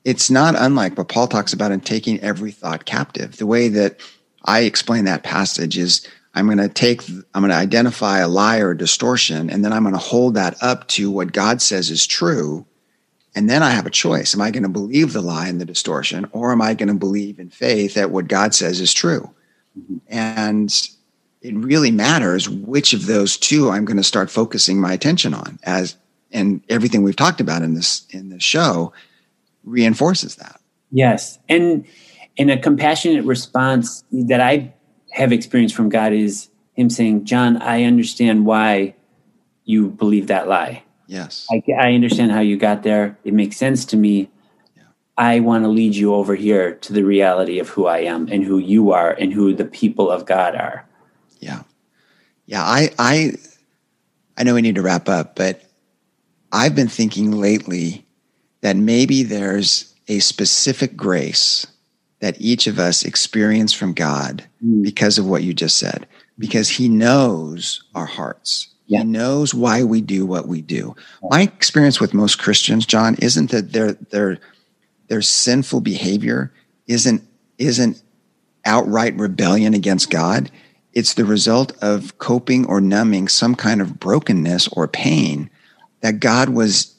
it's 0.05 0.31
not 0.31 0.55
unlike 0.57 0.97
what 0.97 1.09
Paul 1.09 1.27
talks 1.27 1.53
about 1.53 1.71
in 1.71 1.81
taking 1.81 2.19
every 2.21 2.51
thought 2.51 2.85
captive. 2.85 3.37
The 3.37 3.45
way 3.45 3.67
that 3.69 3.99
I 4.45 4.61
explain 4.61 5.05
that 5.05 5.23
passage 5.23 5.77
is 5.77 6.07
I'm 6.33 6.45
going 6.45 6.57
to 6.57 6.67
take, 6.67 7.07
I'm 7.07 7.41
going 7.41 7.49
to 7.49 7.55
identify 7.55 8.19
a 8.19 8.27
lie 8.27 8.59
or 8.59 8.71
a 8.71 8.77
distortion, 8.77 9.49
and 9.49 9.63
then 9.63 9.71
I'm 9.71 9.83
going 9.83 9.93
to 9.93 9.99
hold 9.99 10.33
that 10.35 10.61
up 10.61 10.87
to 10.89 11.11
what 11.11 11.31
God 11.31 11.61
says 11.61 11.89
is 11.89 12.07
true. 12.07 12.65
And 13.35 13.49
then 13.49 13.63
I 13.63 13.69
have 13.69 13.85
a 13.85 13.91
choice. 13.91 14.33
Am 14.33 14.41
I 14.41 14.51
going 14.51 14.63
to 14.63 14.69
believe 14.69 15.13
the 15.13 15.21
lie 15.21 15.47
and 15.47 15.61
the 15.61 15.65
distortion, 15.65 16.27
or 16.31 16.51
am 16.51 16.61
I 16.61 16.73
going 16.73 16.89
to 16.89 16.95
believe 16.95 17.39
in 17.39 17.49
faith 17.49 17.93
that 17.93 18.11
what 18.11 18.27
God 18.27 18.53
says 18.53 18.81
is 18.81 18.93
true? 18.93 19.29
And 20.07 20.73
it 21.41 21.53
really 21.53 21.91
matters 21.91 22.49
which 22.49 22.93
of 22.93 23.05
those 23.05 23.37
two 23.37 23.69
I'm 23.69 23.85
going 23.85 23.97
to 23.97 24.03
start 24.03 24.29
focusing 24.29 24.81
my 24.81 24.93
attention 24.93 25.33
on 25.33 25.59
as 25.63 25.97
and 26.33 26.61
everything 26.67 27.03
we've 27.03 27.15
talked 27.15 27.39
about 27.39 27.61
in 27.61 27.75
this 27.75 28.05
in 28.09 28.29
this 28.29 28.43
show 28.43 28.91
reinforces 29.63 30.35
that. 30.35 30.59
Yes. 30.91 31.39
And 31.47 31.85
in 32.35 32.49
a 32.49 32.57
compassionate 32.57 33.25
response 33.25 34.03
that 34.11 34.41
I 34.41 34.73
have 35.11 35.31
experienced 35.31 35.75
from 35.75 35.89
God 35.89 36.11
is 36.11 36.49
Him 36.73 36.89
saying, 36.89 37.25
John, 37.25 37.57
I 37.61 37.83
understand 37.83 38.45
why 38.45 38.95
you 39.63 39.89
believe 39.89 40.27
that 40.27 40.47
lie. 40.47 40.83
Yes. 41.07 41.47
I, 41.51 41.63
I 41.73 41.93
understand 41.93 42.31
how 42.31 42.39
you 42.41 42.57
got 42.57 42.83
there. 42.83 43.17
It 43.23 43.33
makes 43.33 43.57
sense 43.57 43.85
to 43.85 43.97
me. 43.97 44.29
Yeah. 44.75 44.83
I 45.17 45.39
want 45.39 45.63
to 45.63 45.67
lead 45.67 45.95
you 45.95 46.13
over 46.13 46.35
here 46.35 46.75
to 46.75 46.93
the 46.93 47.03
reality 47.03 47.59
of 47.59 47.69
who 47.69 47.85
I 47.85 47.99
am 47.99 48.27
and 48.29 48.43
who 48.43 48.57
you 48.57 48.91
are 48.91 49.11
and 49.11 49.31
who 49.31 49.53
the 49.53 49.65
people 49.65 50.09
of 50.09 50.25
God 50.25 50.55
are. 50.55 50.87
Yeah. 51.39 51.63
Yeah. 52.45 52.63
I, 52.63 52.89
I, 52.97 53.33
I 54.37 54.43
know 54.43 54.55
we 54.55 54.61
need 54.61 54.75
to 54.75 54.81
wrap 54.81 55.07
up, 55.07 55.35
but 55.35 55.61
I've 56.53 56.75
been 56.75 56.87
thinking 56.87 57.31
lately 57.31 58.05
that 58.61 58.77
maybe 58.77 59.23
there's 59.23 59.93
a 60.07 60.19
specific 60.19 60.95
grace 60.95 61.65
that 62.19 62.39
each 62.39 62.67
of 62.67 62.77
us 62.77 63.03
experience 63.03 63.73
from 63.73 63.93
God 63.93 64.43
mm. 64.63 64.83
because 64.83 65.17
of 65.17 65.25
what 65.27 65.43
you 65.43 65.53
just 65.53 65.77
said, 65.77 66.07
because 66.37 66.69
He 66.69 66.87
knows 66.87 67.83
our 67.95 68.05
hearts. 68.05 68.69
Yeah. 68.85 68.99
He 68.99 69.05
knows 69.05 69.53
why 69.53 69.83
we 69.83 69.99
do 69.99 70.27
what 70.27 70.47
we 70.47 70.61
do. 70.61 70.95
My 71.23 71.41
experience 71.41 71.99
with 71.99 72.13
most 72.13 72.37
Christians, 72.37 72.85
John, 72.85 73.15
isn't 73.15 73.49
that 73.49 73.73
their 73.73 73.93
their 73.93 74.37
their 75.07 75.21
sinful 75.23 75.81
behavior 75.81 76.53
isn't 76.87 77.23
isn't 77.57 78.01
outright 78.63 79.15
rebellion 79.15 79.73
against 79.73 80.11
God. 80.11 80.51
It's 80.93 81.15
the 81.15 81.25
result 81.25 81.71
of 81.81 82.19
coping 82.19 82.65
or 82.67 82.79
numbing 82.79 83.27
some 83.27 83.55
kind 83.55 83.81
of 83.81 83.99
brokenness 83.99 84.67
or 84.69 84.87
pain 84.87 85.49
that 86.03 86.19
God 86.19 86.49
was 86.49 86.93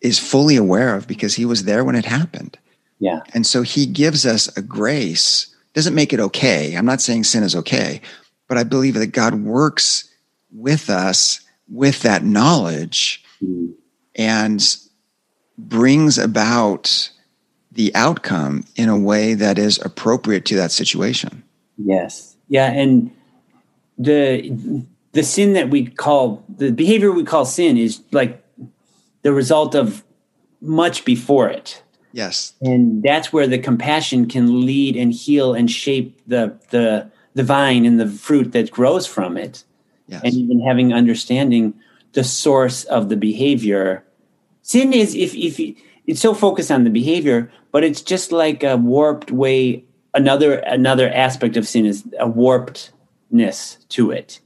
is 0.00 0.18
fully 0.18 0.56
aware 0.56 0.96
of 0.96 1.06
because 1.06 1.34
he 1.34 1.44
was 1.44 1.62
there 1.62 1.84
when 1.84 1.94
it 1.94 2.04
happened. 2.04 2.58
Yeah. 2.98 3.20
And 3.34 3.46
so 3.46 3.62
he 3.62 3.86
gives 3.86 4.26
us 4.26 4.48
a 4.56 4.62
grace, 4.62 5.54
doesn't 5.74 5.94
make 5.94 6.12
it 6.12 6.18
okay. 6.18 6.74
I'm 6.74 6.86
not 6.86 7.00
saying 7.00 7.22
sin 7.22 7.44
is 7.44 7.54
okay, 7.54 8.00
but 8.48 8.58
I 8.58 8.64
believe 8.64 8.94
that 8.94 9.08
God 9.08 9.34
works 9.34 10.10
with 10.50 10.90
us 10.90 11.40
with 11.68 12.02
that 12.02 12.24
knowledge 12.24 13.22
mm. 13.40 13.72
and 14.16 14.76
brings 15.56 16.18
about 16.18 17.10
the 17.70 17.94
outcome 17.94 18.64
in 18.74 18.88
a 18.88 18.98
way 18.98 19.34
that 19.34 19.58
is 19.58 19.78
appropriate 19.84 20.44
to 20.46 20.56
that 20.56 20.72
situation. 20.72 21.44
Yes. 21.78 22.34
Yeah, 22.48 22.72
and 22.72 23.10
the 23.98 24.84
the 25.12 25.22
sin 25.22 25.52
that 25.52 25.70
we 25.70 25.86
call 25.86 26.44
the 26.48 26.72
behavior 26.72 27.12
we 27.12 27.24
call 27.24 27.44
sin 27.44 27.76
is 27.76 28.02
like 28.12 28.42
the 29.22 29.32
result 29.32 29.74
of 29.74 30.04
much 30.60 31.04
before 31.04 31.48
it. 31.48 31.82
Yes. 32.12 32.54
And 32.60 33.02
that's 33.02 33.32
where 33.32 33.46
the 33.46 33.58
compassion 33.58 34.28
can 34.28 34.66
lead 34.66 34.96
and 34.96 35.12
heal 35.12 35.54
and 35.54 35.70
shape 35.70 36.20
the 36.26 36.58
the 36.70 37.10
the 37.34 37.42
vine 37.42 37.86
and 37.86 37.98
the 37.98 38.08
fruit 38.08 38.52
that 38.52 38.70
grows 38.70 39.06
from 39.06 39.36
it. 39.36 39.64
Yes. 40.08 40.22
And 40.24 40.34
even 40.34 40.60
having 40.60 40.92
understanding 40.92 41.74
the 42.12 42.24
source 42.24 42.84
of 42.84 43.08
the 43.08 43.16
behavior. 43.16 44.04
Sin 44.62 44.92
is 44.92 45.14
if 45.14 45.34
if 45.34 45.58
it's 46.06 46.20
so 46.20 46.34
focused 46.34 46.70
on 46.70 46.84
the 46.84 46.90
behavior, 46.90 47.50
but 47.70 47.84
it's 47.84 48.02
just 48.02 48.32
like 48.32 48.62
a 48.62 48.76
warped 48.76 49.30
way 49.30 49.84
another 50.14 50.56
another 50.58 51.10
aspect 51.10 51.56
of 51.56 51.66
sin 51.66 51.86
is 51.86 52.04
a 52.18 52.28
warpedness 52.28 53.88
to 53.88 54.10
it. 54.10 54.40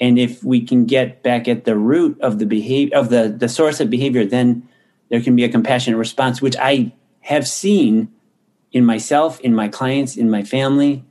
And 0.00 0.18
if 0.18 0.44
we 0.44 0.60
can 0.64 0.84
get 0.84 1.22
back 1.22 1.48
at 1.48 1.64
the 1.64 1.76
root 1.76 2.20
of 2.20 2.38
the 2.38 2.46
behavior 2.46 2.96
of 2.96 3.10
the 3.10 3.28
the 3.28 3.48
source 3.48 3.80
of 3.80 3.90
behavior, 3.90 4.24
then 4.24 4.68
there 5.08 5.20
can 5.20 5.34
be 5.34 5.44
a 5.44 5.48
compassionate 5.48 5.98
response, 5.98 6.40
which 6.40 6.56
I 6.60 6.92
have 7.20 7.48
seen 7.48 8.12
in 8.72 8.84
myself, 8.84 9.40
in 9.40 9.54
my 9.54 9.68
clients, 9.68 10.16
in 10.16 10.30
my 10.30 10.42
family. 10.42 11.04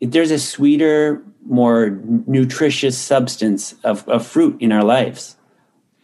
If 0.00 0.10
There's 0.10 0.30
a 0.30 0.38
sweeter, 0.38 1.22
more 1.46 2.00
nutritious 2.26 2.98
substance 2.98 3.74
of, 3.84 4.08
of 4.08 4.26
fruit 4.26 4.60
in 4.60 4.72
our 4.72 4.82
lives, 4.82 5.36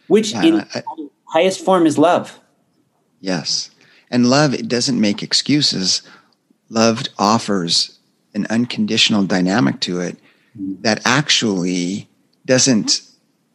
which 0.07 0.33
yeah, 0.33 0.43
in 0.43 0.55
I, 0.73 0.83
highest 1.25 1.63
form 1.63 1.85
is 1.85 1.97
love. 1.97 2.39
Yes. 3.19 3.71
And 4.09 4.29
love, 4.29 4.53
it 4.53 4.67
doesn't 4.67 4.99
make 4.99 5.23
excuses. 5.23 6.01
Love 6.69 7.03
offers 7.17 7.99
an 8.33 8.45
unconditional 8.49 9.23
dynamic 9.23 9.79
to 9.81 9.99
it. 9.99 10.17
That 10.55 11.01
actually 11.05 12.07
doesn't 12.45 13.01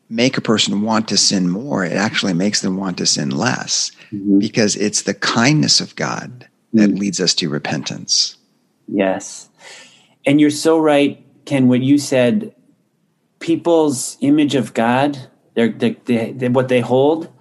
make 0.09 0.37
a 0.37 0.41
person 0.41 0.83
want 0.83 1.09
to 1.09 1.17
sin 1.17 1.49
more. 1.49 1.85
It 1.85 1.93
actually 1.93 2.33
makes 2.33 2.61
them 2.61 2.77
want 2.77 2.99
to 2.99 3.07
sin 3.07 3.31
less 3.31 3.91
mm-hmm. 4.13 4.39
because 4.39 4.77
it's 4.77 5.03
the 5.03 5.15
kindness 5.15 5.81
of 5.81 5.97
God 5.97 6.49
that 6.73 6.91
mm-hmm. 6.91 6.99
leads 6.99 7.21
us 7.21 7.35
to 7.35 7.49
repentance. 7.49 8.37
Yes. 8.87 9.49
And 10.25 10.41
you're 10.41 10.51
so 10.51 10.79
right, 10.79 11.25
Ken, 11.45 11.69
what 11.69 11.81
you 11.81 11.99
said 11.99 12.55
people's 13.41 14.17
image 14.21 14.55
of 14.55 14.75
God, 14.75 15.19
what 15.55 16.69
they 16.69 16.81
hold, 16.81 17.33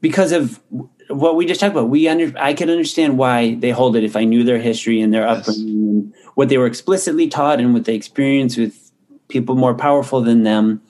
because 0.00 0.32
of 0.32 0.60
what 1.08 1.36
we 1.36 1.46
just 1.46 1.60
talked 1.60 1.72
about. 1.72 1.88
We 1.88 2.08
under, 2.08 2.32
I 2.38 2.54
could 2.54 2.70
understand 2.70 3.18
why 3.18 3.54
they 3.54 3.70
hold 3.70 3.96
it 3.96 4.04
if 4.04 4.16
I 4.16 4.24
knew 4.24 4.44
their 4.44 4.58
history 4.58 5.00
and 5.00 5.12
their 5.12 5.26
yes. 5.26 5.48
upbringing 5.48 5.88
and 5.88 6.14
what 6.34 6.48
they 6.48 6.58
were 6.58 6.66
explicitly 6.66 7.28
taught 7.28 7.60
and 7.60 7.74
what 7.74 7.84
they 7.84 7.94
experienced 7.94 8.58
with 8.58 8.83
people 9.34 9.56
more 9.56 9.74
powerful 9.74 10.22
than 10.22 10.44
them. 10.44 10.80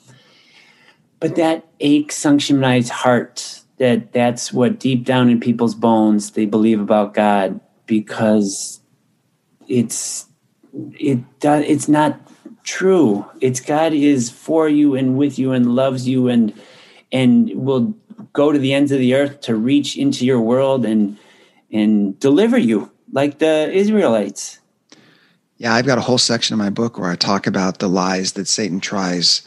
But 1.18 1.36
that 1.36 1.66
ache 1.80 2.12
Sungshim 2.12 2.56
and 2.56 2.66
I's 2.66 2.90
heart 2.90 3.62
that 3.78 4.12
that's 4.12 4.52
what 4.52 4.78
deep 4.78 5.04
down 5.04 5.28
in 5.30 5.40
people's 5.40 5.74
bones 5.74 6.32
they 6.32 6.46
believe 6.46 6.80
about 6.80 7.14
God 7.14 7.58
because 7.86 8.80
it's 9.66 10.26
it 10.92 11.18
does 11.40 11.64
it's 11.66 11.88
not 11.88 12.20
true. 12.62 13.26
It's 13.40 13.60
God 13.60 13.92
is 13.92 14.30
for 14.30 14.68
you 14.68 14.94
and 14.94 15.16
with 15.16 15.38
you 15.38 15.52
and 15.52 15.74
loves 15.74 16.06
you 16.06 16.28
and 16.28 16.52
and 17.10 17.50
will 17.54 17.94
go 18.32 18.52
to 18.52 18.58
the 18.58 18.74
ends 18.74 18.92
of 18.92 18.98
the 18.98 19.14
earth 19.14 19.40
to 19.42 19.54
reach 19.54 19.96
into 19.96 20.26
your 20.26 20.40
world 20.40 20.84
and 20.84 21.16
and 21.72 22.18
deliver 22.20 22.58
you 22.58 22.90
like 23.12 23.38
the 23.38 23.72
Israelites. 23.72 24.60
Yeah, 25.64 25.72
I've 25.72 25.86
got 25.86 25.96
a 25.96 26.02
whole 26.02 26.18
section 26.18 26.52
in 26.52 26.58
my 26.58 26.68
book 26.68 26.98
where 26.98 27.10
I 27.10 27.16
talk 27.16 27.46
about 27.46 27.78
the 27.78 27.88
lies 27.88 28.34
that 28.34 28.46
Satan 28.46 28.80
tries 28.80 29.40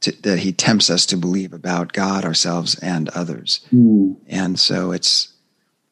to, 0.00 0.12
that 0.22 0.38
he 0.38 0.50
tempts 0.50 0.88
us 0.88 1.04
to 1.04 1.16
believe 1.18 1.52
about 1.52 1.92
God, 1.92 2.24
ourselves, 2.24 2.78
and 2.78 3.10
others. 3.10 3.60
Mm. 3.70 4.16
And 4.28 4.58
so 4.58 4.92
it's 4.92 5.30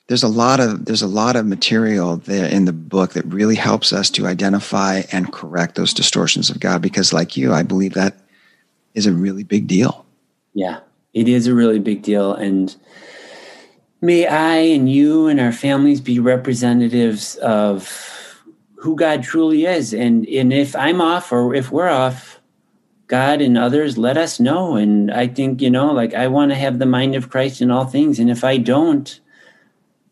there's 0.07 0.23
a 0.23 0.29
lot 0.29 0.61
of 0.61 0.87
there's 0.87 1.03
a 1.03 1.07
lot 1.07 1.37
of 1.37 1.45
material 1.45 2.17
there 2.17 2.49
in 2.51 2.65
the 2.65 2.73
book 2.73 3.13
that 3.13 3.27
really 3.27 3.55
helps 3.55 3.93
us 3.93 4.09
to 4.13 4.27
identify 4.27 5.03
and 5.13 5.31
correct 5.31 5.75
those 5.75 5.93
distortions 5.93 6.49
of 6.49 6.59
God 6.59 6.81
because 6.81 7.13
like 7.13 7.37
you, 7.37 7.53
I 7.53 7.63
believe 7.63 7.93
that 7.93 8.17
is 8.95 9.05
a 9.05 9.13
really 9.13 9.45
big 9.45 9.67
deal. 9.67 10.07
Yeah, 10.55 10.81
it 11.13 11.29
is 11.29 11.49
a 11.49 11.55
really 11.55 11.81
big 11.81 12.01
deal 12.01 12.33
and 12.33 12.75
may 14.01 14.27
I 14.27 14.57
and 14.57 14.91
you 14.91 15.27
and 15.27 15.39
our 15.39 15.53
families 15.53 16.01
be 16.01 16.19
representatives 16.19 17.37
of 17.37 18.17
who 18.77 18.97
God 18.97 19.23
truly 19.23 19.67
is. 19.67 19.93
And 19.93 20.27
and 20.29 20.53
if 20.53 20.77
I'm 20.77 21.01
off 21.01 21.33
or 21.33 21.55
if 21.55 21.71
we're 21.71 21.89
off, 21.89 22.41
God 23.07 23.41
and 23.41 23.57
others 23.57 23.97
let 23.97 24.17
us 24.17 24.41
know. 24.41 24.77
And 24.77 25.11
I 25.11 25.27
think, 25.27 25.61
you 25.61 25.71
know, 25.71 25.93
like 25.93 26.15
I 26.15 26.29
want 26.29 26.51
to 26.51 26.57
have 26.57 26.79
the 26.79 26.87
mind 26.87 27.15
of 27.15 27.31
Christ 27.31 27.61
in 27.61 27.71
all 27.71 27.85
things. 27.85 28.19
And 28.19 28.31
if 28.31 28.45
I 28.45 28.57
don't, 28.57 29.19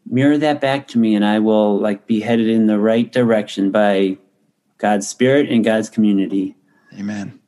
mirror 0.07 0.39
that 0.39 0.61
back 0.61 0.87
to 0.89 0.99
me 0.99 1.15
and 1.15 1.25
I 1.25 1.39
will 1.39 1.79
like 1.79 2.07
be 2.07 2.21
headed 2.21 2.49
in 2.49 2.67
the 2.67 2.79
right 2.79 3.11
direction 3.11 3.71
by 3.71 4.19
God's 4.79 5.09
spirit 5.09 5.51
and 5.51 5.65
God's 5.65 5.89
community. 5.89 6.57
Amen. 6.99 7.41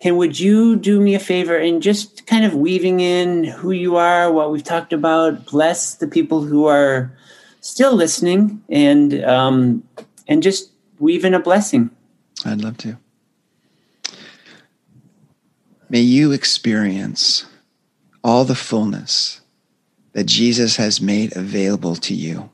Ken, 0.00 0.16
would 0.16 0.38
you 0.38 0.76
do 0.76 1.00
me 1.00 1.14
a 1.14 1.18
favor 1.18 1.56
and 1.56 1.82
just 1.82 2.26
kind 2.26 2.44
of 2.44 2.54
weaving 2.54 3.00
in 3.00 3.44
who 3.44 3.72
you 3.72 3.96
are, 3.96 4.30
what 4.30 4.52
we've 4.52 4.62
talked 4.62 4.92
about, 4.92 5.46
bless 5.46 5.94
the 5.94 6.06
people 6.06 6.42
who 6.42 6.66
are 6.66 7.12
still 7.60 7.94
listening 7.94 8.62
and 8.68 9.24
um, 9.24 9.82
and 10.28 10.42
just 10.42 10.70
weave 10.98 11.24
in 11.24 11.34
a 11.34 11.40
blessing. 11.40 11.90
I'd 12.44 12.60
love 12.60 12.76
to. 12.78 12.98
May 15.88 16.00
you 16.00 16.32
experience 16.32 17.46
all 18.22 18.44
the 18.44 18.54
fullness 18.54 19.40
that 20.12 20.26
Jesus 20.26 20.76
has 20.76 21.00
made 21.00 21.34
available 21.34 21.96
to 21.96 22.14
you, 22.14 22.50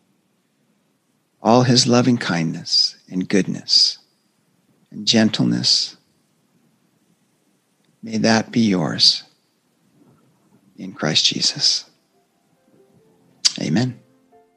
all 1.42 1.62
his 1.62 1.87
loving 1.87 2.16
kindness 2.16 2.96
and 3.10 3.28
goodness 3.28 3.98
and 4.90 5.06
gentleness. 5.06 5.96
May 8.02 8.18
that 8.18 8.52
be 8.52 8.60
yours 8.60 9.24
in 10.76 10.92
Christ 10.92 11.24
Jesus. 11.24 11.90
Amen. 13.60 14.04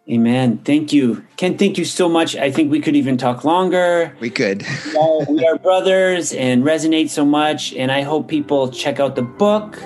Amen. 0.10 0.60
Thank 0.60 0.93
you. 0.93 1.26
Ken, 1.36 1.58
thank 1.58 1.78
you 1.78 1.84
so 1.84 2.08
much. 2.08 2.38
I 2.38 2.50
think 2.50 2.72
we 2.72 2.80
could 2.80 2.96
even 2.96 3.17
talk 3.17 3.43
longer. 3.43 4.15
We 4.22 4.30
could. 4.30 4.65
we, 4.86 4.96
are, 4.96 5.26
we 5.30 5.46
are 5.46 5.58
brothers 5.58 6.32
and 6.32 6.63
resonate 6.63 7.10
so 7.10 7.26
much. 7.26 7.74
And 7.74 7.91
I 7.91 8.04
hope 8.04 8.30
people 8.30 8.72
check 8.72 9.02
out 9.02 9.15
the 9.15 9.22
book 9.22 9.78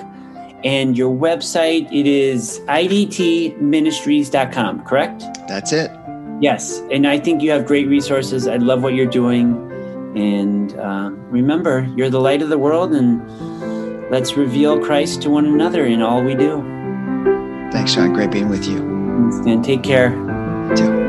and 0.62 0.96
your 0.96 1.12
website. 1.12 1.92
It 1.92 2.06
is 2.06 2.60
idtministries.com, 2.68 4.84
correct? 4.84 5.24
That's 5.48 5.72
it. 5.72 5.90
Yes. 6.40 6.78
And 6.92 7.08
I 7.08 7.18
think 7.18 7.42
you 7.42 7.50
have 7.50 7.66
great 7.66 7.88
resources. 7.88 8.46
I 8.46 8.54
love 8.56 8.84
what 8.84 8.94
you're 8.94 9.06
doing. 9.06 9.56
And 10.16 10.78
uh, 10.78 11.10
remember, 11.30 11.92
you're 11.96 12.10
the 12.10 12.20
light 12.20 12.42
of 12.42 12.50
the 12.50 12.58
world, 12.58 12.92
and 12.92 14.10
let's 14.10 14.36
reveal 14.36 14.78
Christ 14.78 15.22
to 15.22 15.30
one 15.30 15.46
another 15.46 15.86
in 15.86 16.02
all 16.02 16.22
we 16.22 16.34
do. 16.34 16.60
Thanks, 17.72 17.94
John. 17.94 18.12
Great 18.12 18.30
being 18.30 18.50
with 18.50 18.66
you. 18.66 19.01
And 19.46 19.64
take 19.64 19.82
care. 19.82 20.10
Too. 20.74 21.01